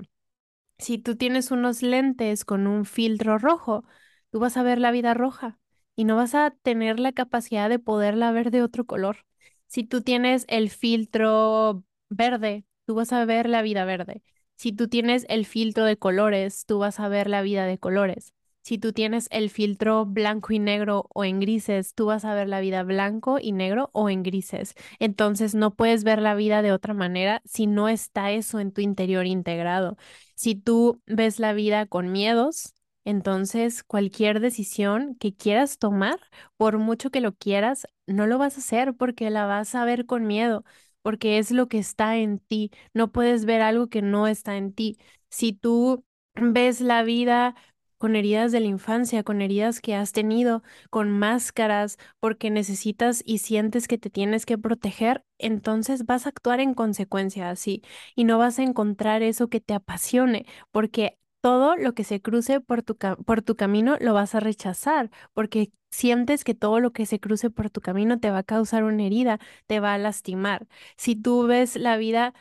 Si 0.78 0.98
tú 0.98 1.16
tienes 1.16 1.52
unos 1.52 1.82
lentes 1.82 2.46
con 2.46 2.68
un 2.68 2.86
filtro 2.86 3.38
rojo, 3.38 3.86
tú 4.32 4.40
vas 4.40 4.58
a 4.58 4.64
ver 4.64 4.80
la 4.80 4.92
vida 4.92 5.14
roja 5.14 5.60
y 5.96 6.06
no 6.06 6.16
vas 6.16 6.36
a 6.36 6.52
tener 6.52 7.00
la 7.00 7.12
capacidad 7.14 7.70
de 7.70 7.80
poderla 7.80 8.32
ver 8.32 8.52
de 8.52 8.62
otro 8.64 8.86
color. 8.86 9.26
Si 9.74 9.84
tú 9.84 10.02
tienes 10.04 10.46
el 10.50 10.70
filtro 10.70 11.84
verde, 12.10 12.64
tú 12.86 12.94
vas 12.94 13.12
a 13.12 13.26
ver 13.26 13.50
la 13.50 13.64
vida 13.64 13.86
verde. 13.86 14.22
Si 14.56 14.72
tú 14.72 14.88
tienes 14.88 15.26
el 15.30 15.48
filtro 15.48 15.84
de 15.86 15.98
colores, 15.98 16.66
tú 16.68 16.78
vas 16.78 17.00
a 17.00 17.08
ver 17.08 17.28
la 17.28 17.42
vida 17.42 17.66
de 17.66 17.80
colores. 17.80 18.34
si 18.62 18.78
tú 18.78 18.94
tienes 18.94 19.28
el 19.32 19.50
filtro 19.50 20.06
blanco 20.06 20.54
y 20.54 20.60
negro 20.60 21.08
o 21.14 21.26
en 21.26 21.40
grises, 21.40 21.96
tú 21.96 22.06
vas 22.06 22.24
a 22.24 22.36
ver 22.36 22.48
la 22.48 22.62
vida 22.62 22.84
blanco 22.84 23.40
y 23.42 23.52
negro 23.52 23.90
o 23.94 24.10
en 24.10 24.24
grises. 24.24 24.76
Entonces 25.00 25.56
no 25.56 25.76
puedes 25.76 26.04
ver 26.04 26.22
la 26.22 26.36
vida 26.36 26.62
de 26.62 26.72
otra 26.72 26.94
manera 26.94 27.42
si 27.46 27.66
no 27.68 27.90
está 27.90 28.32
eso 28.32 28.60
en 28.60 28.72
tu 28.72 28.82
interior 28.82 29.26
integrado. 29.26 29.98
Si 30.36 30.56
tú 30.56 31.02
ves 31.08 31.40
la 31.40 31.54
vida 31.54 31.88
con 31.88 32.12
miedos, 32.12 32.74
entonces 33.06 33.84
cualquier 33.84 34.40
decisión 34.40 35.16
que 35.16 35.36
quieras 35.36 35.78
tomar, 35.80 36.20
por 36.58 36.78
mucho 36.78 37.10
que 37.12 37.22
lo 37.22 37.34
quieras, 37.36 37.88
no 38.08 38.28
lo 38.28 38.38
vas 38.38 38.56
a 38.58 38.60
hacer 38.60 38.94
porque 38.96 39.30
la 39.30 39.46
vas 39.46 39.76
a 39.76 39.86
ver 39.86 40.06
con 40.06 40.26
miedo, 40.28 40.64
porque 41.02 41.38
es 41.38 41.52
lo 41.52 41.68
que 41.68 41.80
está 41.80 42.18
en 42.18 42.40
ti. 42.40 42.72
No 42.94 43.12
puedes 43.12 43.46
ver 43.46 43.62
algo 43.62 43.88
que 43.90 44.02
no 44.02 44.28
está 44.28 44.58
en 44.58 44.74
ti. 44.74 44.98
Si 45.30 45.54
tú 45.54 46.06
ves 46.36 46.82
la 46.82 47.04
vida 47.04 47.56
con 47.98 48.16
heridas 48.18 48.52
de 48.52 48.60
la 48.60 48.66
infancia, 48.68 49.24
con 49.24 49.42
heridas 49.42 49.80
que 49.80 49.96
has 49.96 50.12
tenido, 50.12 50.62
con 50.90 51.10
máscaras, 51.10 51.98
porque 52.20 52.50
necesitas 52.50 53.24
y 53.26 53.38
sientes 53.38 53.88
que 53.88 53.98
te 53.98 54.10
tienes 54.10 54.46
que 54.46 54.58
proteger, 54.58 55.24
entonces 55.38 56.06
vas 56.06 56.26
a 56.26 56.30
actuar 56.30 56.60
en 56.60 56.74
consecuencia 56.74 57.50
así 57.50 57.82
y 58.16 58.26
no 58.26 58.38
vas 58.38 58.60
a 58.60 58.64
encontrar 58.64 59.24
eso 59.24 59.48
que 59.48 59.62
te 59.62 59.74
apasione, 59.74 60.46
porque 60.72 61.18
todo 61.44 61.76
lo 61.78 61.94
que 61.94 62.06
se 62.06 62.22
cruce 62.22 62.62
por 62.62 62.84
tu, 62.84 62.98
por 62.98 63.42
tu 63.44 63.58
camino 63.58 63.98
lo 64.02 64.16
vas 64.16 64.36
a 64.36 64.40
rechazar, 64.40 65.12
porque 65.34 65.72
sientes 65.92 66.46
que 66.46 66.56
todo 66.56 66.80
lo 66.80 66.94
que 66.94 67.06
se 67.06 67.20
cruce 67.20 67.50
por 67.52 67.70
tu 67.70 67.82
camino 67.82 68.20
te 68.20 68.32
va 68.32 68.40
a 68.40 68.44
causar 68.44 68.86
una 68.86 69.04
herida, 69.06 69.40
te 69.68 69.82
va 69.82 69.94
a 69.94 69.98
lastimar. 70.00 70.68
Si 70.98 71.16
tú 71.18 71.46
ves 71.48 71.76
la 71.76 71.98
vida 71.98 72.34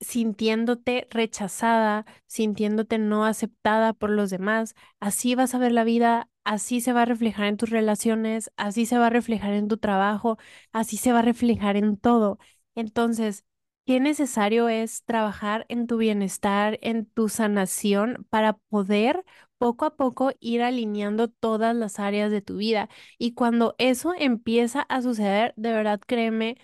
sintiéndote 0.00 1.06
rechazada, 1.10 2.04
sintiéndote 2.26 2.98
no 2.98 3.24
aceptada 3.24 3.92
por 3.94 4.10
los 4.10 4.30
demás. 4.30 4.74
Así 5.00 5.34
vas 5.34 5.54
a 5.54 5.58
ver 5.58 5.72
la 5.72 5.84
vida, 5.84 6.28
así 6.44 6.80
se 6.80 6.92
va 6.92 7.02
a 7.02 7.04
reflejar 7.06 7.46
en 7.46 7.56
tus 7.56 7.70
relaciones, 7.70 8.50
así 8.56 8.86
se 8.86 8.98
va 8.98 9.06
a 9.08 9.10
reflejar 9.10 9.54
en 9.54 9.68
tu 9.68 9.78
trabajo, 9.78 10.38
así 10.72 10.96
se 10.98 11.12
va 11.12 11.20
a 11.20 11.22
reflejar 11.22 11.76
en 11.76 11.96
todo. 11.96 12.38
Entonces, 12.74 13.44
qué 13.86 14.00
necesario 14.00 14.68
es 14.68 15.04
trabajar 15.04 15.66
en 15.68 15.86
tu 15.86 15.96
bienestar, 15.98 16.78
en 16.82 17.06
tu 17.06 17.28
sanación 17.28 18.26
para 18.30 18.54
poder 18.68 19.24
poco 19.58 19.84
a 19.86 19.96
poco 19.96 20.32
ir 20.40 20.62
alineando 20.62 21.28
todas 21.28 21.74
las 21.76 21.98
áreas 22.00 22.30
de 22.30 22.42
tu 22.42 22.56
vida. 22.56 22.88
Y 23.18 23.34
cuando 23.34 23.74
eso 23.78 24.12
empieza 24.18 24.82
a 24.82 25.02
suceder, 25.02 25.54
de 25.56 25.72
verdad 25.72 26.00
créeme, 26.06 26.56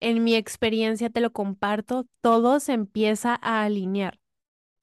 en 0.00 0.24
mi 0.24 0.34
experiencia 0.36 1.10
te 1.10 1.20
lo 1.20 1.32
comparto, 1.32 2.06
todo 2.22 2.60
se 2.60 2.72
empieza 2.74 3.38
a 3.42 3.64
alinear. 3.64 4.20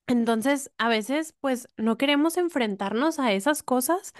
Entonces, 0.07 0.71
a 0.77 0.87
veces, 0.89 1.35
pues, 1.41 1.69
no 1.77 1.97
queremos 1.97 2.37
enfrentarnos 2.37 3.19
a 3.19 3.33
esas 3.33 3.61
cosas. 3.63 4.13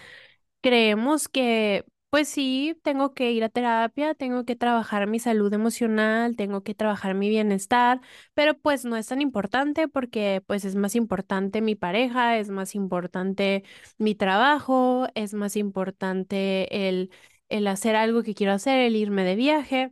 Creemos 0.62 1.30
que, 1.30 1.86
pues 2.10 2.30
sí, 2.30 2.80
tengo 2.84 3.14
que 3.14 3.32
ir 3.32 3.44
a 3.44 3.50
terapia, 3.50 4.14
tengo 4.16 4.46
que 4.46 4.56
trabajar 4.56 5.08
mi 5.08 5.20
salud 5.20 5.54
emocional, 5.54 6.36
tengo 6.38 6.64
que 6.64 6.74
trabajar 6.74 7.14
mi 7.16 7.30
bienestar, 7.30 8.00
pero 8.34 8.58
pues 8.58 8.86
no 8.86 8.96
es 8.98 9.08
tan 9.08 9.22
importante 9.22 9.88
porque, 9.90 10.42
pues, 10.48 10.64
es 10.66 10.76
más 10.76 10.96
importante 10.96 11.62
mi 11.62 11.76
pareja, 11.76 12.38
es 12.38 12.50
más 12.50 12.76
importante 12.76 13.64
mi 13.98 14.16
trabajo, 14.16 15.08
es 15.16 15.34
más 15.34 15.56
importante 15.58 16.88
el, 16.90 17.12
el 17.50 17.68
hacer 17.68 17.96
algo 17.96 18.24
que 18.24 18.34
quiero 18.36 18.54
hacer, 18.54 18.80
el 18.80 18.96
irme 18.96 19.24
de 19.26 19.36
viaje. 19.36 19.92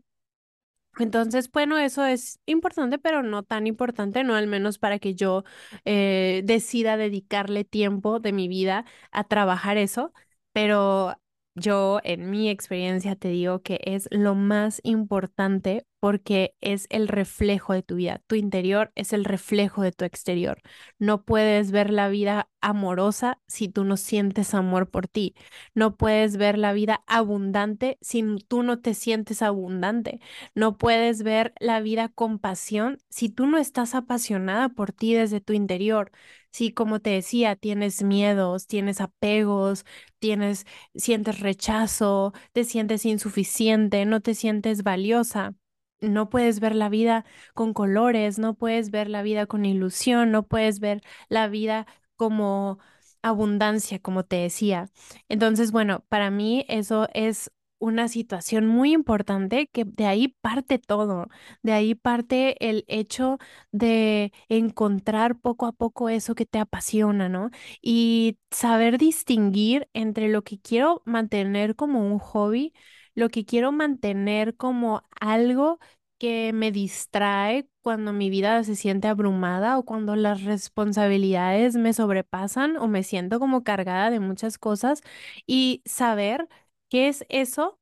Entonces, 0.98 1.52
bueno, 1.52 1.78
eso 1.78 2.06
es 2.06 2.40
importante, 2.46 2.98
pero 2.98 3.22
no 3.22 3.44
tan 3.44 3.68
importante, 3.68 4.24
no 4.24 4.36
al 4.36 4.48
menos 4.48 4.78
para 4.80 4.98
que 5.00 5.14
yo 5.14 5.44
eh, 5.84 6.42
decida 6.46 6.96
dedicarle 6.96 7.66
tiempo 7.66 8.20
de 8.22 8.32
mi 8.32 8.48
vida 8.48 8.86
a 9.12 9.26
trabajar 9.26 9.78
eso, 9.78 10.14
pero 10.54 11.16
yo 11.56 12.00
en 12.04 12.30
mi 12.30 12.50
experiencia 12.50 13.16
te 13.16 13.30
digo 13.30 13.62
que 13.62 13.80
es 13.86 14.08
lo 14.12 14.36
más 14.36 14.82
importante 14.84 15.88
porque 16.06 16.54
es 16.62 16.86
el 16.92 17.08
reflejo 17.08 17.74
de 17.74 17.82
tu 17.82 17.96
vida. 17.96 18.22
Tu 18.28 18.36
interior 18.36 18.92
es 18.94 19.12
el 19.12 19.26
reflejo 19.26 19.82
de 19.82 19.92
tu 19.92 20.06
exterior. 20.06 20.62
No 21.00 21.24
puedes 21.26 21.72
ver 21.72 21.90
la 21.90 22.10
vida 22.10 22.48
amorosa 22.62 23.40
si 23.48 23.70
tú 23.70 23.84
no 23.86 23.98
sientes 23.98 24.54
amor 24.54 24.88
por 24.92 25.08
ti. 25.08 25.34
No 25.74 25.98
puedes 25.98 26.38
ver 26.38 26.60
la 26.60 26.74
vida 26.74 27.04
abundante 27.08 27.98
si 28.02 28.24
tú 28.48 28.62
no 28.62 28.82
te 28.82 28.94
sientes 28.94 29.42
abundante. 29.42 30.20
No 30.54 30.78
puedes 30.78 31.24
ver 31.24 31.56
la 31.60 31.82
vida 31.82 32.10
con 32.10 32.38
pasión 32.38 33.00
si 33.10 33.30
tú 33.30 33.48
no 33.48 33.58
estás 33.58 33.96
apasionada 33.96 34.70
por 34.70 34.92
ti 34.92 35.16
desde 35.16 35.42
tu 35.42 35.54
interior. 35.54 36.12
Si, 36.52 36.72
como 36.72 37.00
te 37.02 37.10
decía, 37.10 37.56
tienes 37.56 38.04
miedos, 38.04 38.68
tienes 38.68 39.02
apegos, 39.02 39.86
tienes, 40.20 40.66
sientes 40.94 41.40
rechazo, 41.40 42.32
te 42.54 42.64
sientes 42.64 43.06
insuficiente, 43.08 44.06
no 44.06 44.22
te 44.22 44.36
sientes 44.36 44.84
valiosa. 44.84 45.56
No 46.02 46.30
puedes 46.30 46.60
ver 46.60 46.75
la 46.75 46.90
vida 46.90 47.25
con 47.54 47.74
colores, 47.74 48.38
no 48.40 48.54
puedes 48.56 48.92
ver 48.92 49.10
la 49.10 49.24
vida 49.24 49.46
con 49.48 49.66
ilusión, 49.66 50.32
no 50.32 50.44
puedes 50.48 50.80
ver 50.80 51.02
la 51.30 51.48
vida 51.48 51.88
como 52.16 52.80
abundancia, 53.22 54.00
como 54.00 54.24
te 54.24 54.38
decía. 54.38 54.90
Entonces, 55.30 55.72
bueno, 55.72 56.04
para 56.10 56.30
mí 56.32 56.66
eso 56.68 57.08
es 57.14 57.52
una 57.80 58.08
situación 58.08 58.68
muy 58.68 58.94
importante 58.94 59.68
que 59.68 59.84
de 59.86 60.06
ahí 60.08 60.30
parte 60.42 60.80
todo, 60.80 61.28
de 61.62 61.74
ahí 61.74 61.94
parte 61.96 62.56
el 62.70 62.86
hecho 62.88 63.38
de 63.72 64.32
encontrar 64.50 65.40
poco 65.40 65.66
a 65.66 65.72
poco 65.74 66.10
eso 66.10 66.36
que 66.36 66.46
te 66.46 66.60
apasiona, 66.60 67.30
¿no? 67.30 67.50
Y 67.82 68.40
saber 68.52 68.98
distinguir 68.98 69.90
entre 69.94 70.30
lo 70.30 70.44
que 70.44 70.60
quiero 70.60 71.02
mantener 71.06 71.75
como 71.75 72.00
un 72.08 72.20
hobby, 72.20 72.74
lo 73.16 73.30
que 73.30 73.46
quiero 73.46 73.72
mantener 73.72 74.56
como 74.56 75.04
algo 75.20 75.80
que 76.18 76.54
me 76.54 76.72
distrae 76.72 77.68
cuando 77.82 78.14
mi 78.14 78.30
vida 78.30 78.64
se 78.64 78.76
siente 78.76 79.08
abrumada 79.08 79.78
o 79.78 79.84
cuando 79.86 80.16
las 80.16 80.44
responsabilidades 80.44 81.76
me 81.76 81.94
sobrepasan 81.94 82.78
o 82.78 82.88
me 82.88 83.04
siento 83.04 83.40
como 83.40 83.64
cargada 83.64 84.10
de 84.10 84.20
muchas 84.20 84.58
cosas 84.58 85.02
y 85.46 85.82
saber 85.86 86.48
qué 86.90 87.08
es 87.10 87.26
eso 87.30 87.80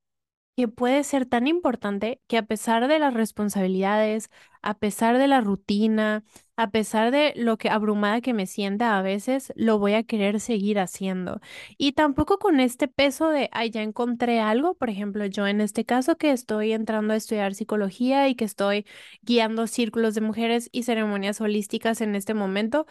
que 0.56 0.68
puede 0.68 1.04
ser 1.04 1.26
tan 1.26 1.48
importante 1.48 2.22
que 2.28 2.38
a 2.38 2.46
pesar 2.46 2.88
de 2.88 3.00
las 3.00 3.14
responsabilidades, 3.14 4.30
a 4.64 4.76
pesar 4.80 5.18
de 5.18 5.28
la 5.28 5.42
rutina, 5.42 6.24
a 6.56 6.72
pesar 6.72 7.12
de 7.12 7.34
lo 7.36 7.58
que 7.58 7.70
abrumada 7.70 8.22
que 8.22 8.34
me 8.34 8.48
sienta 8.48 8.98
a 8.98 9.02
veces, 9.02 9.54
lo 9.56 9.80
voy 9.80 9.94
a 9.94 10.04
querer 10.04 10.40
seguir 10.40 10.80
haciendo. 10.80 11.42
Y 11.78 11.94
tampoco 11.94 12.40
con 12.40 12.60
este 12.60 12.88
peso 12.88 13.30
de, 13.30 13.50
ay, 13.52 13.70
ya 13.72 13.82
encontré 13.84 14.40
algo, 14.40 14.76
por 14.76 14.90
ejemplo, 14.90 15.26
yo 15.26 15.48
en 15.48 15.62
este 15.62 15.86
caso 15.86 16.18
que 16.18 16.32
estoy 16.32 16.74
entrando 16.74 17.14
a 17.14 17.18
estudiar 17.18 17.56
psicología 17.56 18.28
y 18.30 18.36
que 18.36 18.46
estoy 18.46 18.86
guiando 19.22 19.68
círculos 19.68 20.16
de 20.16 20.22
mujeres 20.22 20.70
y 20.72 20.84
ceremonias 20.84 21.42
holísticas 21.42 22.02
en 22.02 22.16
este 22.16 22.34
momento, 22.34 22.86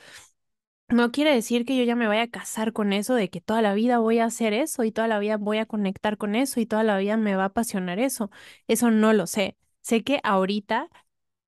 no 0.88 1.10
quiere 1.10 1.34
decir 1.34 1.64
que 1.64 1.76
yo 1.76 1.84
ya 1.84 1.96
me 1.96 2.06
vaya 2.06 2.22
a 2.22 2.28
casar 2.28 2.72
con 2.72 2.92
eso, 2.92 3.14
de 3.14 3.30
que 3.30 3.40
toda 3.40 3.62
la 3.62 3.74
vida 3.74 3.98
voy 3.98 4.18
a 4.18 4.26
hacer 4.26 4.52
eso 4.52 4.84
y 4.84 4.92
toda 4.92 5.08
la 5.08 5.18
vida 5.18 5.36
voy 5.38 5.58
a 5.58 5.66
conectar 5.66 6.18
con 6.18 6.34
eso 6.34 6.60
y 6.60 6.66
toda 6.66 6.84
la 6.84 6.98
vida 6.98 7.16
me 7.16 7.34
va 7.34 7.44
a 7.44 7.46
apasionar 7.46 7.98
eso. 7.98 8.30
Eso 8.68 8.90
no 8.90 9.12
lo 9.12 9.26
sé. 9.26 9.56
Sé 9.80 10.04
que 10.04 10.20
ahorita 10.22 10.88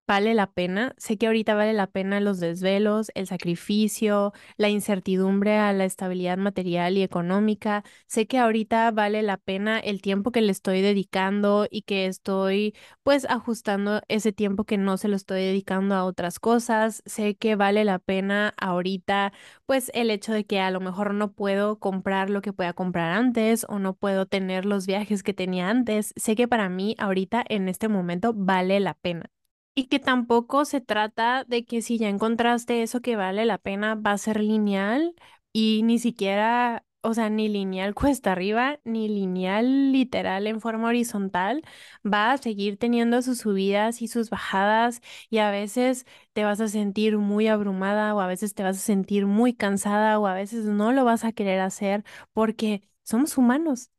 vale 0.07 0.35
la 0.35 0.51
pena. 0.53 0.95
Sé 0.99 1.17
que 1.19 1.27
ahorita 1.27 1.55
vale 1.55 1.73
la 1.73 1.87
pena 1.87 2.21
los 2.21 2.41
desvelos, 2.41 3.11
el 3.15 3.27
sacrificio, 3.27 4.33
la 4.57 4.69
incertidumbre 4.69 5.57
a 5.59 5.73
la 5.73 5.85
estabilidad 5.85 6.37
material 6.39 6.97
y 6.99 7.03
económica. 7.03 7.85
Sé 8.07 8.27
que 8.27 8.39
ahorita 8.39 8.91
vale 8.91 9.23
la 9.23 9.37
pena 9.39 9.79
el 9.79 10.03
tiempo 10.03 10.31
que 10.31 10.41
le 10.43 10.53
estoy 10.53 10.83
dedicando 10.83 11.67
y 11.71 11.83
que 11.83 12.07
estoy 12.07 12.75
pues 13.03 13.27
ajustando 13.29 14.03
ese 14.09 14.33
tiempo 14.33 14.65
que 14.65 14.79
no 14.79 14.97
se 14.97 15.09
lo 15.09 15.17
estoy 15.17 15.41
dedicando 15.43 15.95
a 15.95 16.05
otras 16.05 16.39
cosas. 16.39 17.03
Sé 17.07 17.37
que 17.37 17.57
vale 17.57 17.85
la 17.85 17.99
pena 17.99 18.55
ahorita 18.59 19.33
pues 19.67 19.91
el 19.95 20.11
hecho 20.11 20.33
de 20.33 20.45
que 20.45 20.61
a 20.61 20.71
lo 20.71 20.81
mejor 20.81 21.15
no 21.15 21.33
puedo 21.33 21.79
comprar 21.79 22.31
lo 22.31 22.43
que 22.43 22.53
pueda 22.53 22.73
comprar 22.73 23.13
antes 23.13 23.67
o 23.69 23.79
no 23.79 23.95
puedo 23.95 24.27
tener 24.27 24.65
los 24.67 24.87
viajes 24.87 25.23
que 25.23 25.35
tenía 25.35 25.71
antes. 25.71 26.13
Sé 26.17 26.37
que 26.37 26.49
para 26.49 26.69
mí 26.69 26.95
ahorita 26.99 27.45
en 27.49 27.69
este 27.69 27.89
momento 27.89 28.33
vale 28.35 28.81
la 28.81 28.95
pena. 28.95 29.34
Y 29.77 29.87
que 29.89 29.99
tampoco 29.99 30.65
se 30.65 30.81
trata 30.81 31.45
de 31.45 31.65
que 31.65 31.83
si 31.83 31.99
ya 31.99 32.09
encontraste 32.09 32.83
eso 32.83 33.01
que 33.01 33.17
vale 33.17 33.45
la 33.45 33.59
pena, 33.59 33.97
va 33.97 34.13
a 34.13 34.19
ser 34.19 34.41
lineal 34.41 35.15
y 35.53 35.83
ni 35.83 35.99
siquiera, 35.99 36.85
o 37.01 37.13
sea, 37.15 37.29
ni 37.29 37.49
lineal 37.49 37.93
cuesta 37.95 38.33
arriba, 38.33 38.79
ni 38.85 39.09
lineal 39.09 39.91
literal 39.93 40.47
en 40.47 40.61
forma 40.61 40.89
horizontal. 40.89 41.63
Va 42.07 42.31
a 42.33 42.39
seguir 42.39 42.79
teniendo 42.79 43.21
sus 43.23 43.39
subidas 43.39 44.01
y 44.03 44.07
sus 44.09 44.31
bajadas 44.31 45.01
y 45.29 45.39
a 45.39 45.51
veces 45.51 46.07
te 46.35 46.45
vas 46.45 46.61
a 46.61 46.69
sentir 46.69 47.19
muy 47.19 47.49
abrumada 47.49 48.15
o 48.15 48.21
a 48.21 48.27
veces 48.29 48.55
te 48.55 48.63
vas 48.63 48.77
a 48.77 48.81
sentir 48.81 49.27
muy 49.27 49.55
cansada 49.55 50.19
o 50.21 50.27
a 50.29 50.35
veces 50.35 50.65
no 50.67 50.93
lo 50.93 51.05
vas 51.05 51.25
a 51.25 51.33
querer 51.33 51.59
hacer 51.61 52.05
porque 52.33 52.83
somos 53.03 53.37
humanos. 53.39 53.91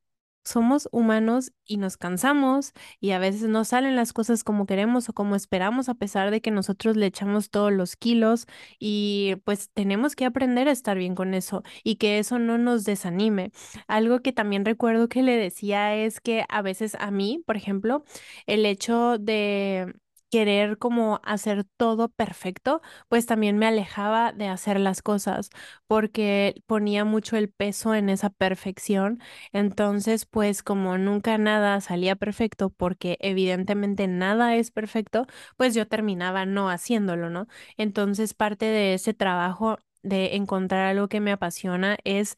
Somos 0.46 0.88
humanos 0.92 1.52
y 1.66 1.78
nos 1.78 1.98
cansamos 1.98 2.72
y 3.00 3.12
a 3.12 3.20
veces 3.20 3.50
no 3.50 3.66
salen 3.66 3.96
las 3.96 4.14
cosas 4.14 4.44
como 4.44 4.66
queremos 4.66 5.10
o 5.10 5.14
como 5.14 5.36
esperamos 5.36 5.90
a 5.90 5.96
pesar 5.96 6.32
de 6.32 6.42
que 6.42 6.52
nosotros 6.52 6.96
le 6.96 7.08
echamos 7.08 7.50
todos 7.50 7.74
los 7.74 7.96
kilos 7.96 8.46
y 8.80 9.36
pues 9.44 9.70
tenemos 9.74 10.16
que 10.16 10.26
aprender 10.26 10.68
a 10.68 10.72
estar 10.72 10.98
bien 10.98 11.16
con 11.16 11.34
eso 11.34 11.64
y 11.84 11.96
que 11.96 12.20
eso 12.20 12.40
no 12.40 12.58
nos 12.58 12.84
desanime. 12.86 13.52
Algo 13.88 14.22
que 14.22 14.32
también 14.32 14.66
recuerdo 14.66 15.10
que 15.10 15.24
le 15.24 15.36
decía 15.38 15.96
es 15.96 16.22
que 16.22 16.46
a 16.50 16.62
veces 16.62 16.96
a 17.00 17.12
mí, 17.12 17.44
por 17.46 17.58
ejemplo, 17.58 18.04
el 18.46 18.66
hecho 18.66 19.18
de 19.18 19.94
querer 20.32 20.78
como 20.78 21.22
hacer 21.24 21.66
todo 21.78 22.10
perfecto, 22.10 22.82
pues 23.10 23.26
también 23.26 23.58
me 23.58 23.68
alejaba 23.68 24.32
de 24.34 24.48
hacer 24.48 24.80
las 24.80 25.02
cosas 25.02 25.50
porque 25.88 26.62
ponía 26.66 27.06
mucho 27.06 27.38
el 27.38 27.50
peso 27.50 27.96
en 27.96 28.10
esa 28.10 28.30
perfección. 28.30 29.20
Entonces, 29.54 30.26
pues 30.26 30.64
como 30.64 30.98
nunca 30.98 31.38
nada 31.38 31.80
salía 31.82 32.16
perfecto, 32.16 32.70
porque 32.70 33.18
evidentemente 33.22 34.08
nada 34.08 34.56
es 34.56 34.72
perfecto, 34.72 35.26
pues 35.58 35.74
yo 35.76 35.88
terminaba 35.88 36.46
no 36.46 36.70
haciéndolo, 36.70 37.30
¿no? 37.30 37.48
Entonces, 37.78 38.34
parte 38.34 38.66
de 38.66 38.94
ese 38.96 39.14
trabajo 39.14 39.78
de 40.04 40.36
encontrar 40.36 40.86
algo 40.88 41.08
que 41.08 41.20
me 41.22 41.32
apasiona 41.32 41.98
es 42.04 42.38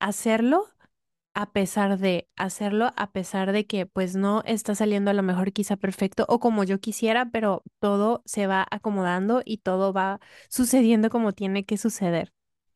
hacerlo 0.00 0.66
a 1.34 1.52
pesar 1.52 1.98
de 1.98 2.28
hacerlo, 2.36 2.90
a 2.96 3.10
pesar 3.12 3.52
de 3.52 3.66
que 3.66 3.86
pues 3.86 4.16
no 4.16 4.42
está 4.44 4.74
saliendo 4.74 5.10
a 5.10 5.14
lo 5.14 5.22
mejor 5.22 5.52
quizá 5.52 5.76
perfecto 5.76 6.26
o 6.28 6.40
como 6.40 6.64
yo 6.64 6.80
quisiera, 6.80 7.30
pero 7.30 7.62
todo 7.80 8.22
se 8.26 8.46
va 8.46 8.66
acomodando 8.70 9.42
y 9.44 9.58
todo 9.58 9.92
va 9.92 10.20
sucediendo 10.50 11.10
como 11.10 11.32
tiene 11.32 11.64
que 11.64 11.78
suceder. 11.78 12.32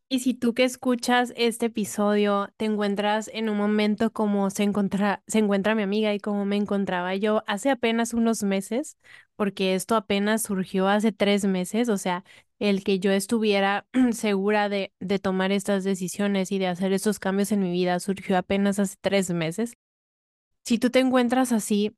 Y 0.09 0.21
si 0.21 0.35
tú 0.35 0.55
que 0.55 0.63
escuchas 0.65 1.33
este 1.37 1.67
episodio 1.67 2.49
te 2.57 2.65
encuentras 2.67 3.29
en 3.33 3.49
un 3.49 3.57
momento 3.57 4.13
como 4.13 4.51
se 4.51 4.63
encuentra, 4.63 5.23
se 5.27 5.39
encuentra 5.41 5.75
mi 5.75 5.83
amiga 5.83 6.15
y 6.15 6.21
como 6.21 6.45
me 6.45 6.57
encontraba 6.57 7.17
yo 7.17 7.43
hace 7.49 7.71
apenas 7.71 8.15
unos 8.15 8.45
meses, 8.45 8.97
porque 9.35 9.75
esto 9.75 9.97
apenas 9.97 10.43
surgió 10.43 10.87
hace 10.89 11.11
tres 11.13 11.45
meses, 11.45 11.89
o 11.89 11.99
sea, 11.99 12.25
el 12.59 12.85
que 12.85 12.99
yo 12.99 13.13
estuviera 13.13 13.87
segura 14.13 14.69
de, 14.69 14.93
de 15.01 15.19
tomar 15.19 15.53
estas 15.53 15.85
decisiones 15.85 16.53
y 16.53 16.59
de 16.59 16.69
hacer 16.69 16.93
estos 16.93 17.19
cambios 17.19 17.53
en 17.53 17.61
mi 17.61 17.73
vida 17.73 18.01
surgió 18.01 18.37
apenas 18.39 18.79
hace 18.79 18.97
tres 19.01 19.31
meses. 19.31 19.77
Si 20.65 20.79
tú 20.79 20.91
te 20.91 21.01
encuentras 21.01 21.53
así, 21.53 21.97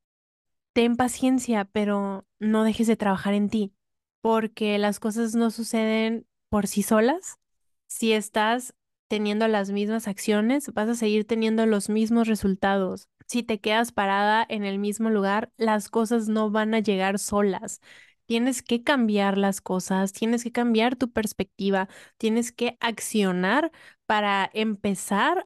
ten 0.73 0.97
paciencia, 0.97 1.65
pero 1.67 2.27
no 2.39 2.65
dejes 2.65 2.87
de 2.87 2.97
trabajar 2.97 3.35
en 3.35 3.51
ti, 3.51 3.73
porque 4.21 4.79
las 4.79 5.01
cosas 5.01 5.35
no 5.35 5.51
suceden 5.51 6.27
por 6.51 6.67
sí 6.67 6.83
solas 6.83 7.39
si 7.87 8.13
estás 8.13 8.75
teniendo 9.09 9.49
las 9.49 9.71
mismas 9.71 10.09
acciones, 10.09 10.73
vas 10.75 10.89
a 10.89 10.95
seguir 10.95 11.27
teniendo 11.27 11.67
los 11.67 11.89
mismos 11.89 12.29
resultados. 12.29 13.09
Si 13.27 13.43
te 13.43 13.61
quedas 13.61 13.93
parada 13.93 14.47
en 14.49 14.65
el 14.65 14.79
mismo 14.79 15.11
lugar, 15.11 15.53
las 15.57 15.89
cosas 15.91 16.29
no 16.29 16.51
van 16.51 16.75
a 16.75 16.81
llegar 16.81 17.19
solas. 17.19 17.81
Tienes 18.29 18.63
que 18.63 18.85
cambiar 18.85 19.39
las 19.39 19.63
cosas, 19.63 20.13
tienes 20.15 20.45
que 20.45 20.53
cambiar 20.53 20.97
tu 20.97 21.11
perspectiva, 21.13 21.89
tienes 22.19 22.53
que 22.53 22.79
accionar 22.81 23.73
para 24.07 24.51
empezar 24.55 25.45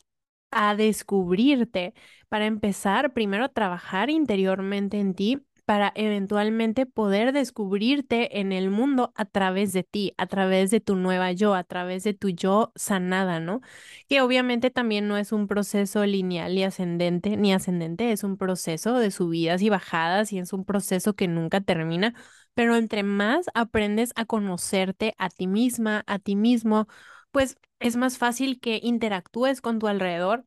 a 0.50 0.74
descubrirte, 0.76 1.94
para 2.28 2.46
empezar 2.46 3.12
primero 3.14 3.44
a 3.44 3.48
trabajar 3.50 4.10
interiormente 4.10 4.98
en 5.00 5.14
ti 5.14 5.40
para 5.64 5.92
eventualmente 5.94 6.86
poder 6.86 7.32
descubrirte 7.32 8.40
en 8.40 8.50
el 8.52 8.68
mundo 8.70 9.12
a 9.14 9.24
través 9.26 9.72
de 9.72 9.84
ti, 9.84 10.12
a 10.18 10.26
través 10.26 10.70
de 10.72 10.80
tu 10.80 10.96
nueva 10.96 11.30
yo, 11.32 11.54
a 11.54 11.62
través 11.64 12.02
de 12.02 12.14
tu 12.14 12.30
yo 12.30 12.72
sanada, 12.74 13.38
¿no? 13.40 13.60
Que 14.08 14.20
obviamente 14.22 14.70
también 14.70 15.06
no 15.08 15.16
es 15.16 15.32
un 15.32 15.46
proceso 15.46 16.04
lineal 16.04 16.58
y 16.58 16.64
ascendente, 16.64 17.36
ni 17.36 17.52
ascendente, 17.52 18.12
es 18.12 18.24
un 18.24 18.36
proceso 18.36 18.98
de 18.98 19.10
subidas 19.12 19.62
y 19.62 19.68
bajadas 19.70 20.32
y 20.32 20.38
es 20.40 20.52
un 20.52 20.64
proceso 20.64 21.14
que 21.14 21.28
nunca 21.28 21.60
termina, 21.60 22.14
pero 22.54 22.76
entre 22.76 23.02
más 23.02 23.46
aprendes 23.54 24.12
a 24.16 24.24
conocerte 24.26 25.14
a 25.18 25.30
ti 25.30 25.46
misma, 25.46 26.04
a 26.06 26.18
ti 26.18 26.36
mismo, 26.36 26.88
pues 27.30 27.56
es 27.80 27.96
más 27.96 28.18
fácil 28.18 28.60
que 28.60 28.80
interactúes 28.82 29.60
con 29.60 29.78
tu 29.78 29.88
alrededor 29.88 30.44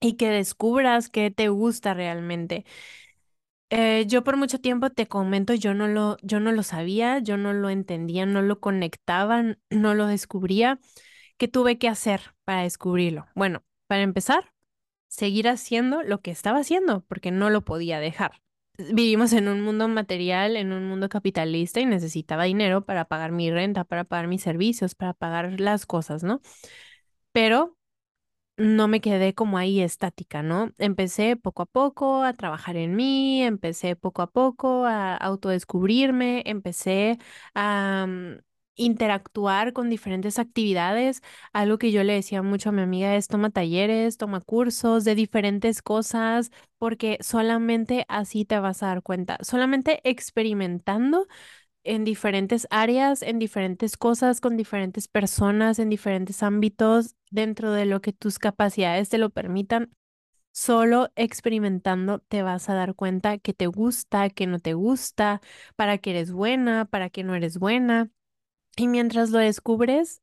y 0.00 0.14
que 0.16 0.30
descubras 0.30 1.08
qué 1.10 1.30
te 1.30 1.48
gusta 1.48 1.94
realmente. 1.94 2.64
Eh, 3.70 4.04
yo 4.06 4.22
por 4.22 4.36
mucho 4.36 4.60
tiempo 4.60 4.90
te 4.90 5.08
comento, 5.08 5.54
yo 5.54 5.72
no 5.74 5.88
lo, 5.88 6.18
yo 6.22 6.40
no 6.40 6.52
lo 6.52 6.62
sabía, 6.62 7.20
yo 7.20 7.38
no 7.38 7.54
lo 7.54 7.70
entendía, 7.70 8.26
no 8.26 8.42
lo 8.42 8.60
conectaba, 8.60 9.42
no 9.70 9.94
lo 9.94 10.06
descubría. 10.06 10.78
¿Qué 11.38 11.48
tuve 11.48 11.78
que 11.78 11.88
hacer 11.88 12.34
para 12.44 12.62
descubrirlo? 12.64 13.26
Bueno, 13.34 13.64
para 13.88 14.02
empezar, 14.02 14.52
seguir 15.08 15.48
haciendo 15.48 16.02
lo 16.04 16.22
que 16.22 16.32
estaba 16.32 16.60
haciendo, 16.60 17.02
porque 17.08 17.32
no 17.32 17.50
lo 17.50 17.64
podía 17.64 18.00
dejar. 18.00 18.41
Vivimos 18.78 19.32
en 19.34 19.48
un 19.48 19.60
mundo 19.62 19.86
material, 19.88 20.56
en 20.56 20.72
un 20.72 20.86
mundo 20.88 21.08
capitalista 21.08 21.80
y 21.80 21.86
necesitaba 21.86 22.44
dinero 22.44 22.84
para 22.84 23.04
pagar 23.04 23.30
mi 23.30 23.50
renta, 23.50 23.84
para 23.84 24.04
pagar 24.04 24.28
mis 24.28 24.42
servicios, 24.42 24.94
para 24.94 25.12
pagar 25.12 25.60
las 25.60 25.86
cosas, 25.86 26.22
¿no? 26.24 26.40
Pero 27.32 27.76
no 28.56 28.88
me 28.88 29.00
quedé 29.00 29.34
como 29.34 29.58
ahí 29.58 29.80
estática, 29.82 30.42
¿no? 30.42 30.72
Empecé 30.78 31.36
poco 31.36 31.62
a 31.62 31.66
poco 31.66 32.24
a 32.24 32.34
trabajar 32.34 32.76
en 32.76 32.96
mí, 32.96 33.42
empecé 33.42 33.96
poco 33.96 34.22
a 34.22 34.30
poco 34.30 34.86
a 34.86 35.16
autodescubrirme, 35.16 36.42
empecé 36.46 37.18
a 37.54 38.06
mm, 38.08 38.38
interactuar 38.76 39.72
con 39.72 39.90
diferentes 39.90 40.38
actividades. 40.38 41.22
Algo 41.52 41.78
que 41.78 41.92
yo 41.92 42.04
le 42.04 42.14
decía 42.14 42.42
mucho 42.42 42.70
a 42.70 42.72
mi 42.72 42.82
amiga 42.82 43.16
es 43.16 43.28
toma 43.28 43.50
talleres, 43.50 44.16
toma 44.16 44.40
cursos 44.40 45.04
de 45.04 45.14
diferentes 45.14 45.82
cosas, 45.82 46.50
porque 46.78 47.18
solamente 47.20 48.04
así 48.08 48.44
te 48.44 48.58
vas 48.58 48.82
a 48.82 48.88
dar 48.88 49.02
cuenta, 49.02 49.38
solamente 49.42 50.00
experimentando 50.08 51.26
en 51.84 52.04
diferentes 52.04 52.66
áreas, 52.70 53.22
en 53.22 53.38
diferentes 53.38 53.96
cosas, 53.96 54.40
con 54.40 54.56
diferentes 54.56 55.08
personas, 55.08 55.78
en 55.78 55.90
diferentes 55.90 56.42
ámbitos, 56.42 57.16
dentro 57.30 57.72
de 57.72 57.86
lo 57.86 58.00
que 58.00 58.12
tus 58.12 58.38
capacidades 58.38 59.08
te 59.08 59.18
lo 59.18 59.30
permitan. 59.30 59.90
Solo 60.52 61.10
experimentando 61.16 62.20
te 62.20 62.42
vas 62.42 62.68
a 62.68 62.74
dar 62.74 62.94
cuenta 62.94 63.38
que 63.38 63.54
te 63.54 63.66
gusta, 63.66 64.30
que 64.30 64.46
no 64.46 64.58
te 64.60 64.74
gusta, 64.74 65.40
para 65.76 65.98
que 65.98 66.10
eres 66.10 66.32
buena, 66.32 66.84
para 66.86 67.10
que 67.10 67.24
no 67.24 67.34
eres 67.34 67.58
buena. 67.58 68.10
Y 68.76 68.88
mientras 68.88 69.30
lo 69.30 69.38
descubres, 69.38 70.22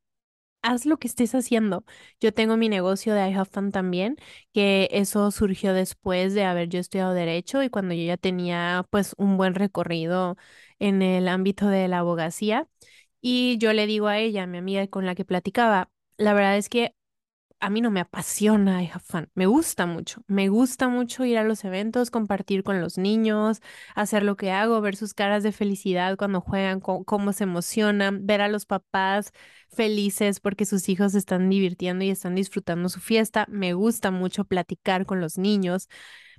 haz 0.62 0.86
lo 0.86 0.98
que 0.98 1.08
estés 1.08 1.34
haciendo. 1.34 1.84
Yo 2.20 2.34
tengo 2.34 2.56
mi 2.56 2.68
negocio 2.68 3.14
de 3.14 3.30
I 3.30 3.34
Fun 3.50 3.72
también, 3.72 4.16
que 4.52 4.88
eso 4.92 5.30
surgió 5.30 5.74
después 5.74 6.34
de 6.34 6.44
haber 6.44 6.68
yo 6.68 6.80
estudiado 6.80 7.14
derecho 7.14 7.62
y 7.62 7.70
cuando 7.70 7.94
yo 7.94 8.04
ya 8.04 8.16
tenía 8.16 8.86
pues 8.90 9.14
un 9.18 9.36
buen 9.36 9.54
recorrido 9.54 10.36
en 10.78 11.02
el 11.02 11.28
ámbito 11.28 11.68
de 11.68 11.88
la 11.88 12.00
abogacía. 12.00 12.68
Y 13.20 13.58
yo 13.58 13.72
le 13.72 13.86
digo 13.86 14.08
a 14.08 14.18
ella, 14.18 14.46
mi 14.46 14.58
amiga 14.58 14.86
con 14.88 15.06
la 15.06 15.14
que 15.14 15.24
platicaba, 15.24 15.90
la 16.18 16.34
verdad 16.34 16.56
es 16.56 16.68
que 16.68 16.94
a 17.60 17.70
mí 17.70 17.80
no 17.80 17.90
me 17.90 18.00
apasiona 18.00 18.82
I 18.82 18.86
Have 18.88 19.00
Fun, 19.04 19.30
me 19.34 19.46
gusta 19.46 19.86
mucho, 19.86 20.22
me 20.26 20.48
gusta 20.48 20.88
mucho 20.88 21.24
ir 21.24 21.38
a 21.38 21.44
los 21.44 21.64
eventos, 21.64 22.10
compartir 22.10 22.62
con 22.64 22.80
los 22.80 22.98
niños, 22.98 23.60
hacer 23.94 24.22
lo 24.22 24.36
que 24.36 24.50
hago, 24.50 24.80
ver 24.80 24.96
sus 24.96 25.14
caras 25.14 25.42
de 25.42 25.52
felicidad 25.52 26.16
cuando 26.16 26.40
juegan, 26.40 26.80
cómo 26.80 27.32
se 27.32 27.44
emocionan, 27.44 28.26
ver 28.26 28.40
a 28.40 28.48
los 28.48 28.66
papás 28.66 29.32
felices 29.70 30.40
porque 30.40 30.64
sus 30.66 30.88
hijos 30.88 31.12
se 31.12 31.18
están 31.18 31.48
divirtiendo 31.50 32.04
y 32.04 32.10
están 32.10 32.34
disfrutando 32.34 32.88
su 32.88 33.00
fiesta, 33.00 33.46
me 33.48 33.74
gusta 33.74 34.10
mucho 34.10 34.44
platicar 34.44 35.06
con 35.06 35.20
los 35.20 35.38
niños. 35.38 35.88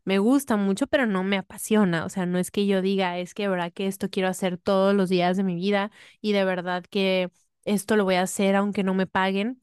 Me 0.04 0.18
gusta 0.20 0.58
mucho, 0.58 0.88
pero 0.88 1.06
no 1.06 1.24
me 1.24 1.38
apasiona. 1.38 2.06
O 2.06 2.10
sea, 2.10 2.26
no 2.26 2.40
es 2.40 2.52
que 2.52 2.66
yo 2.68 2.82
diga, 2.82 3.20
es 3.20 3.34
que 3.34 3.48
verdad 3.48 3.72
que 3.74 3.88
esto 3.88 4.10
quiero 4.10 4.30
hacer 4.30 4.58
todos 4.58 4.96
los 4.96 5.10
días 5.10 5.38
de 5.38 5.44
mi 5.44 5.56
vida 5.56 5.92
y 6.22 6.32
de 6.34 6.44
verdad 6.46 6.84
que 6.90 7.32
esto 7.66 7.96
lo 7.96 8.04
voy 8.06 8.16
a 8.16 8.24
hacer 8.24 8.56
aunque 8.56 8.84
no 8.84 8.94
me 8.96 9.08
paguen 9.08 9.61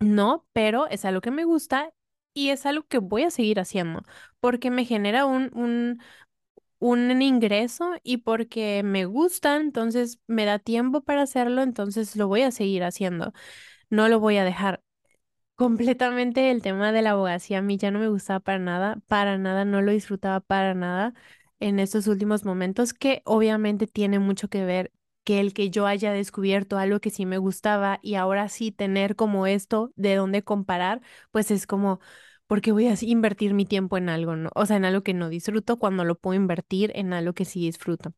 no, 0.00 0.46
pero 0.52 0.86
es 0.88 1.04
algo 1.04 1.20
que 1.20 1.30
me 1.30 1.44
gusta 1.44 1.92
y 2.34 2.50
es 2.50 2.66
algo 2.66 2.84
que 2.86 2.98
voy 2.98 3.24
a 3.24 3.30
seguir 3.30 3.60
haciendo 3.60 4.02
porque 4.40 4.70
me 4.70 4.84
genera 4.84 5.26
un, 5.26 5.50
un, 5.54 6.00
un 6.78 7.22
ingreso 7.22 7.92
y 8.02 8.18
porque 8.18 8.82
me 8.84 9.04
gusta, 9.06 9.56
entonces 9.58 10.20
me 10.26 10.44
da 10.46 10.58
tiempo 10.58 11.02
para 11.02 11.22
hacerlo, 11.22 11.62
entonces 11.62 12.16
lo 12.16 12.28
voy 12.28 12.42
a 12.42 12.52
seguir 12.52 12.84
haciendo. 12.84 13.32
No 13.90 14.08
lo 14.08 14.20
voy 14.20 14.38
a 14.38 14.44
dejar. 14.44 14.82
Completamente 15.56 16.50
el 16.50 16.62
tema 16.62 16.92
de 16.92 17.02
la 17.02 17.12
abogacía 17.12 17.58
a 17.58 17.62
mí 17.62 17.78
ya 17.78 17.90
no 17.90 17.98
me 18.00 18.08
gustaba 18.08 18.40
para 18.40 18.58
nada, 18.58 19.00
para 19.08 19.38
nada, 19.38 19.64
no 19.64 19.82
lo 19.82 19.92
disfrutaba 19.92 20.40
para 20.40 20.74
nada 20.74 21.14
en 21.60 21.78
estos 21.80 22.06
últimos 22.08 22.44
momentos, 22.44 22.94
que 22.94 23.22
obviamente 23.26 23.86
tiene 23.86 24.18
mucho 24.18 24.48
que 24.48 24.64
ver 24.64 24.92
que 25.30 25.40
el 25.40 25.54
que 25.54 25.70
yo 25.70 25.86
haya 25.86 26.12
descubierto 26.12 26.76
algo 26.78 27.00
que 27.00 27.10
sí 27.10 27.24
me 27.26 27.38
gustaba 27.38 28.00
y 28.02 28.14
ahora 28.16 28.48
sí 28.48 28.72
tener 28.72 29.14
como 29.16 29.46
esto 29.46 29.92
de 29.96 30.16
dónde 30.16 30.42
comparar, 30.42 31.00
pues 31.30 31.50
es 31.52 31.66
como, 31.68 32.00
porque 32.48 32.72
voy 32.72 32.88
a 32.88 32.94
invertir 33.00 33.54
mi 33.54 33.64
tiempo 33.64 33.96
en 33.96 34.08
algo, 34.08 34.34
¿no? 34.36 34.50
O 34.56 34.66
sea, 34.66 34.76
en 34.76 34.84
algo 34.84 35.02
que 35.02 35.14
no 35.14 35.28
disfruto 35.28 35.78
cuando 35.78 36.04
lo 36.04 36.16
puedo 36.18 36.34
invertir 36.34 36.90
en 36.96 37.12
algo 37.12 37.32
que 37.34 37.44
sí 37.44 37.60
disfruto. 37.60 38.12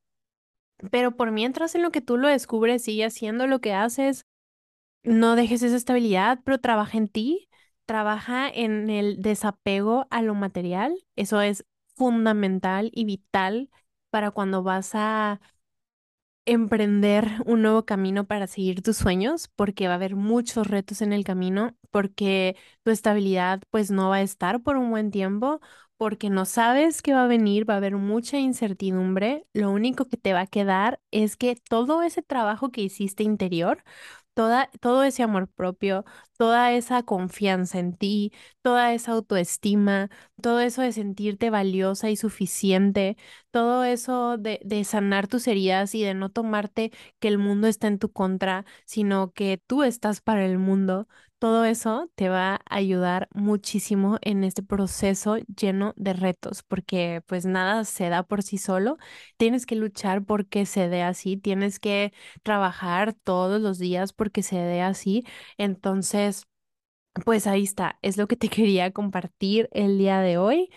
Pero 0.90 1.16
por 1.16 1.30
mientras 1.30 1.74
en 1.74 1.82
lo 1.82 1.90
que 1.92 2.00
tú 2.00 2.16
lo 2.18 2.28
descubres, 2.28 2.82
sigue 2.84 3.04
haciendo 3.04 3.46
lo 3.46 3.60
que 3.60 3.74
haces, 3.74 4.26
no 5.04 5.36
dejes 5.36 5.62
esa 5.62 5.76
estabilidad, 5.76 6.40
pero 6.44 6.60
trabaja 6.60 6.98
en 6.98 7.08
ti, 7.08 7.48
trabaja 7.86 8.48
en 8.48 8.90
el 8.90 9.22
desapego 9.22 10.06
a 10.10 10.22
lo 10.22 10.34
material. 10.34 10.96
Eso 11.16 11.40
es 11.40 11.64
fundamental 11.96 12.90
y 12.94 13.04
vital 13.04 13.70
para 14.10 14.30
cuando 14.30 14.62
vas 14.62 14.92
a 14.94 15.40
emprender 16.44 17.26
un 17.46 17.62
nuevo 17.62 17.84
camino 17.84 18.26
para 18.26 18.46
seguir 18.46 18.82
tus 18.82 18.96
sueños, 18.96 19.48
porque 19.56 19.86
va 19.86 19.94
a 19.94 19.96
haber 19.96 20.16
muchos 20.16 20.66
retos 20.66 21.02
en 21.02 21.12
el 21.12 21.24
camino, 21.24 21.76
porque 21.90 22.56
tu 22.84 22.90
estabilidad 22.90 23.62
pues 23.70 23.90
no 23.90 24.08
va 24.10 24.16
a 24.16 24.22
estar 24.22 24.62
por 24.62 24.76
un 24.76 24.90
buen 24.90 25.10
tiempo, 25.10 25.60
porque 25.96 26.30
no 26.30 26.44
sabes 26.46 27.00
qué 27.02 27.12
va 27.12 27.24
a 27.24 27.26
venir, 27.28 27.68
va 27.68 27.74
a 27.74 27.76
haber 27.76 27.96
mucha 27.96 28.38
incertidumbre. 28.38 29.46
Lo 29.52 29.70
único 29.70 30.06
que 30.06 30.16
te 30.16 30.32
va 30.32 30.40
a 30.40 30.46
quedar 30.48 31.00
es 31.12 31.36
que 31.36 31.56
todo 31.68 32.02
ese 32.02 32.22
trabajo 32.22 32.70
que 32.72 32.80
hiciste 32.82 33.22
interior 33.22 33.84
toda, 34.34 34.70
todo 34.80 35.04
ese 35.04 35.22
amor 35.22 35.48
propio, 35.48 36.04
toda 36.38 36.72
esa 36.72 37.02
confianza 37.02 37.78
en 37.78 37.96
ti, 37.96 38.32
toda 38.62 38.92
esa 38.94 39.12
autoestima, 39.12 40.10
todo 40.40 40.60
eso 40.60 40.82
de 40.82 40.92
sentirte 40.92 41.50
valiosa 41.50 42.10
y 42.10 42.16
suficiente, 42.16 43.16
todo 43.50 43.84
eso 43.84 44.38
de, 44.38 44.60
de 44.64 44.84
sanar 44.84 45.28
tus 45.28 45.46
heridas 45.46 45.94
y 45.94 46.02
de 46.02 46.14
no 46.14 46.30
tomarte 46.30 46.92
que 47.20 47.28
el 47.28 47.38
mundo 47.38 47.66
está 47.68 47.86
en 47.88 47.98
tu 47.98 48.10
contra, 48.12 48.64
sino 48.86 49.32
que 49.32 49.60
tú 49.66 49.82
estás 49.82 50.20
para 50.20 50.44
el 50.46 50.58
mundo, 50.58 51.08
todo 51.42 51.64
eso 51.64 52.08
te 52.14 52.28
va 52.28 52.54
a 52.56 52.60
ayudar 52.76 53.28
muchísimo 53.34 54.18
en 54.22 54.44
este 54.44 54.62
proceso 54.62 55.38
lleno 55.56 55.92
de 55.96 56.12
retos, 56.12 56.62
porque 56.62 57.22
pues 57.26 57.46
nada 57.46 57.84
se 57.84 58.08
da 58.10 58.22
por 58.22 58.42
sí 58.44 58.58
solo. 58.58 58.96
Tienes 59.38 59.66
que 59.66 59.74
luchar 59.76 60.24
porque 60.24 60.66
se 60.66 60.88
dé 60.88 61.02
así, 61.02 61.36
tienes 61.36 61.80
que 61.80 62.12
trabajar 62.44 63.14
todos 63.14 63.60
los 63.60 63.78
días 63.80 64.12
porque 64.12 64.42
se 64.44 64.56
dé 64.58 64.82
así. 64.82 65.24
Entonces, 65.58 66.46
pues 67.24 67.46
ahí 67.46 67.64
está, 67.64 67.98
es 68.02 68.16
lo 68.16 68.26
que 68.28 68.36
te 68.36 68.48
quería 68.50 68.92
compartir 68.92 69.68
el 69.72 69.98
día 69.98 70.20
de 70.20 70.38
hoy. 70.38 70.70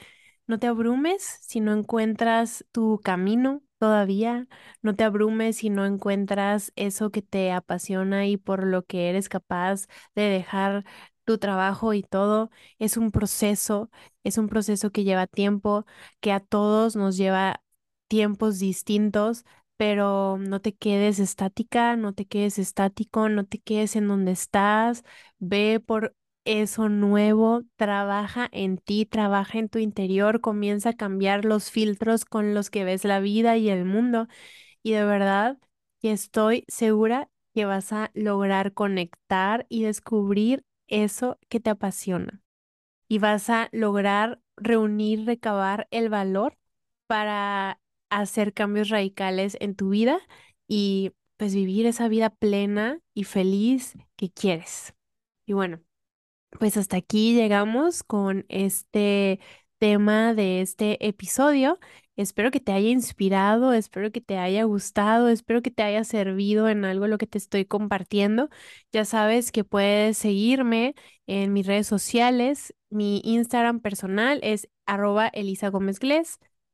No 0.47 0.59
te 0.59 0.67
abrumes 0.67 1.23
si 1.41 1.59
no 1.61 1.73
encuentras 1.73 2.65
tu 2.71 2.99
camino 3.03 3.63
todavía. 3.85 4.47
No 4.81 4.95
te 4.95 5.03
abrumes 5.03 5.57
si 5.57 5.69
no 5.69 5.85
encuentras 5.85 6.71
eso 6.75 7.11
que 7.11 7.21
te 7.21 7.51
apasiona 7.51 8.25
y 8.27 8.37
por 8.37 8.63
lo 8.65 8.83
que 8.85 9.09
eres 9.09 9.29
capaz 9.29 9.87
de 10.15 10.23
dejar 10.23 10.85
tu 11.25 11.37
trabajo 11.37 11.93
y 11.93 12.01
todo. 12.03 12.49
Es 12.79 12.97
un 12.97 13.11
proceso, 13.11 13.89
es 14.23 14.37
un 14.37 14.47
proceso 14.47 14.91
que 14.91 15.03
lleva 15.03 15.27
tiempo, 15.27 15.85
que 16.19 16.31
a 16.31 16.39
todos 16.39 16.95
nos 16.95 17.17
lleva 17.17 17.61
tiempos 18.07 18.59
distintos, 18.59 19.45
pero 19.77 20.37
no 20.39 20.61
te 20.61 20.73
quedes 20.75 21.19
estática, 21.19 21.95
no 21.95 22.13
te 22.13 22.25
quedes 22.25 22.57
estático, 22.59 23.29
no 23.29 23.45
te 23.45 23.59
quedes 23.59 23.95
en 23.95 24.07
donde 24.07 24.31
estás. 24.31 25.03
Ve 25.39 25.79
por 25.85 26.15
eso 26.45 26.89
nuevo, 26.89 27.63
trabaja 27.75 28.49
en 28.51 28.77
ti, 28.77 29.05
trabaja 29.05 29.59
en 29.59 29.69
tu 29.69 29.79
interior, 29.79 30.41
comienza 30.41 30.89
a 30.91 30.93
cambiar 30.93 31.45
los 31.45 31.71
filtros 31.71 32.25
con 32.25 32.53
los 32.53 32.69
que 32.69 32.83
ves 32.85 33.03
la 33.05 33.19
vida 33.19 33.57
y 33.57 33.69
el 33.69 33.85
mundo. 33.85 34.27
Y 34.83 34.93
de 34.93 35.05
verdad 35.05 35.57
que 36.01 36.11
estoy 36.11 36.65
segura 36.67 37.29
que 37.53 37.65
vas 37.65 37.93
a 37.93 38.11
lograr 38.13 38.73
conectar 38.73 39.65
y 39.69 39.83
descubrir 39.83 40.65
eso 40.87 41.39
que 41.49 41.59
te 41.59 41.71
apasiona. 41.71 42.41
Y 43.07 43.19
vas 43.19 43.49
a 43.49 43.69
lograr 43.71 44.39
reunir, 44.57 45.25
recabar 45.25 45.87
el 45.91 46.09
valor 46.09 46.57
para 47.07 47.79
hacer 48.09 48.53
cambios 48.53 48.89
radicales 48.89 49.57
en 49.59 49.75
tu 49.75 49.89
vida 49.89 50.19
y 50.67 51.11
pues 51.37 51.53
vivir 51.55 51.85
esa 51.85 52.07
vida 52.07 52.29
plena 52.29 52.99
y 53.13 53.25
feliz 53.25 53.93
que 54.15 54.31
quieres. 54.31 54.95
Y 55.45 55.53
bueno, 55.53 55.81
pues 56.59 56.77
hasta 56.77 56.97
aquí 56.97 57.33
llegamos 57.33 58.03
con 58.03 58.45
este 58.49 59.39
tema 59.77 60.33
de 60.33 60.61
este 60.61 61.05
episodio. 61.07 61.79
Espero 62.15 62.49
que 62.51 62.59
te 62.61 62.71
haya 62.71 62.89
inspirado, 62.89 63.73
espero 63.73 64.11
que 64.11 64.21
te 64.21 64.37
haya 64.37 64.63
gustado, 64.63 65.27
espero 65.27 65.61
que 65.61 65.71
te 65.71 65.83
haya 65.83 66.03
servido 66.05 66.69
en 66.69 66.85
algo 66.85 67.07
lo 67.07 67.17
que 67.17 67.27
te 67.27 67.37
estoy 67.37 67.65
compartiendo. 67.65 68.49
Ya 68.91 69.05
sabes 69.05 69.51
que 69.51 69.63
puedes 69.63 70.17
seguirme 70.17 70.95
en 71.27 71.51
mis 71.53 71.67
redes 71.67 71.87
sociales. 71.87 72.73
Mi 72.89 73.21
Instagram 73.25 73.81
personal 73.81 74.39
es 74.43 74.69
arroba 74.85 75.27
Elisa 75.27 75.69
Gómez 75.69 75.99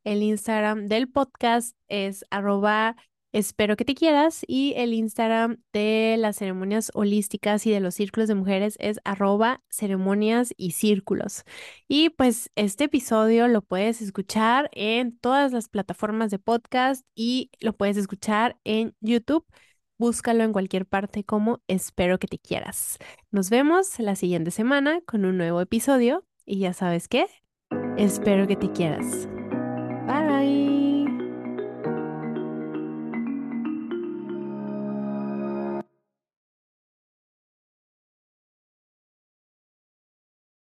El 0.04 0.22
Instagram 0.22 0.86
del 0.86 1.08
podcast 1.08 1.76
es 1.88 2.24
arroba 2.30 2.96
Espero 3.32 3.76
que 3.76 3.86
te 3.86 3.94
quieras 3.94 4.44
y 4.46 4.74
el 4.76 4.92
Instagram 4.92 5.62
de 5.72 6.16
las 6.18 6.36
ceremonias 6.36 6.90
holísticas 6.94 7.66
y 7.66 7.70
de 7.70 7.80
los 7.80 7.94
círculos 7.94 8.28
de 8.28 8.34
mujeres 8.34 8.76
es 8.78 9.00
arroba 9.04 9.62
ceremonias 9.70 10.52
y 10.58 10.72
círculos. 10.72 11.44
Y 11.88 12.10
pues 12.10 12.50
este 12.56 12.84
episodio 12.84 13.48
lo 13.48 13.62
puedes 13.62 14.02
escuchar 14.02 14.68
en 14.72 15.16
todas 15.18 15.52
las 15.52 15.70
plataformas 15.70 16.30
de 16.30 16.38
podcast 16.38 17.06
y 17.14 17.50
lo 17.60 17.72
puedes 17.72 17.96
escuchar 17.96 18.58
en 18.64 18.94
YouTube. 19.00 19.46
Búscalo 19.96 20.44
en 20.44 20.52
cualquier 20.52 20.84
parte 20.84 21.24
como 21.24 21.62
Espero 21.68 22.18
que 22.18 22.26
te 22.26 22.38
quieras. 22.38 22.98
Nos 23.30 23.48
vemos 23.48 23.98
la 23.98 24.14
siguiente 24.14 24.50
semana 24.50 25.00
con 25.06 25.24
un 25.24 25.38
nuevo 25.38 25.60
episodio 25.62 26.26
y 26.44 26.58
ya 26.58 26.74
sabes 26.74 27.08
qué, 27.08 27.26
espero 27.96 28.46
que 28.46 28.56
te 28.56 28.70
quieras. 28.72 29.26